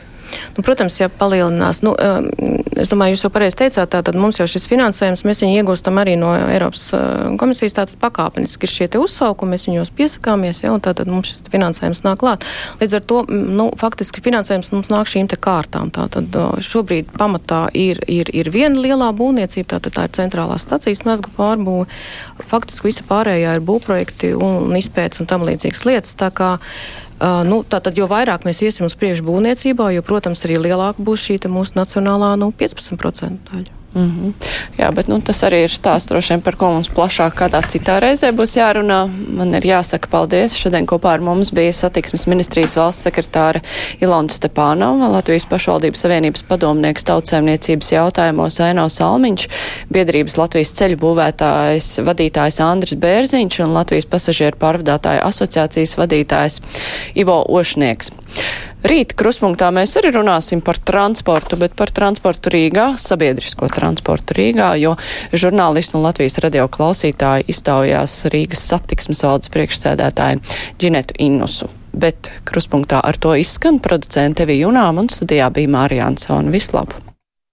[0.58, 1.94] Nu, protams, ja palielinās, nu,
[2.80, 6.16] es domāju, jūs jau pareizi teicāt, tātad mums jau šis finansējums, mēs viņu iegūstam arī
[6.20, 10.84] no Eiropas uh, komisijas, tātad pakāpeniski ir šie te uzsaukumi, mēs viņos piesakāmies, ja, un
[10.86, 12.46] tātad mums šis finansējums nāk klāt.
[12.82, 15.92] Līdz ar to, nu, faktiski finansējums mums nāk šīm te kārtām.
[15.96, 21.34] Tātad šobrīd pamatā ir, ir, ir viena lielā būvniecība, tātad tā ir centrālā stacijas mezgla
[21.38, 21.90] pārbūve.
[22.50, 26.18] Faktiski visa pārējā ir būvprojekti un izpētes un tam līdzīgas lietas.
[26.20, 26.56] Tā kā
[27.20, 31.28] Uh, nu, tātad, jo vairāk mēs iesim uz priekšu būvniecībā, jo, protams, arī lielāka būs
[31.28, 33.79] šī mūsu nacionālā nu, 15% daļa.
[33.94, 34.34] Mm -hmm.
[34.78, 38.00] Jā, bet nu, tas arī ir stāsts droši vien, par ko mums plašāk kādā citā
[38.00, 39.10] reizē būs jārunā.
[39.30, 40.54] Man ir jāsaka paldies.
[40.56, 43.62] Šodien kopā ar mums bija satiksmes ministrijas valsts sekretāra
[44.02, 49.48] Ilona Stepānova, Latvijas pašvaldības savienības padomnieks tautsēmniecības jautājumos Aino Salmiņš,
[49.90, 56.62] biedrības Latvijas ceļu būvētājs vadītājs Andris Bērziņš un Latvijas pasažieru pārvadātāju asociācijas vadītājs
[57.16, 58.12] Ivo Ošnieks.
[58.80, 64.94] Rīt kruspunktā mēs arī runāsim par transportu, bet par transportu Rīgā, sabiedrisko transportu Rīgā, jo
[65.36, 70.40] žurnālisti un Latvijas radio klausītāji iztaujās Rīgas satiksmes valdes priekšsēdētāju
[70.80, 71.68] Džinetu Innusu.
[71.92, 76.56] Bet kruspunktā ar to izskan producente Evija Junām un studijā bija Mārija Ansona.
[76.56, 77.09] Vislabāk!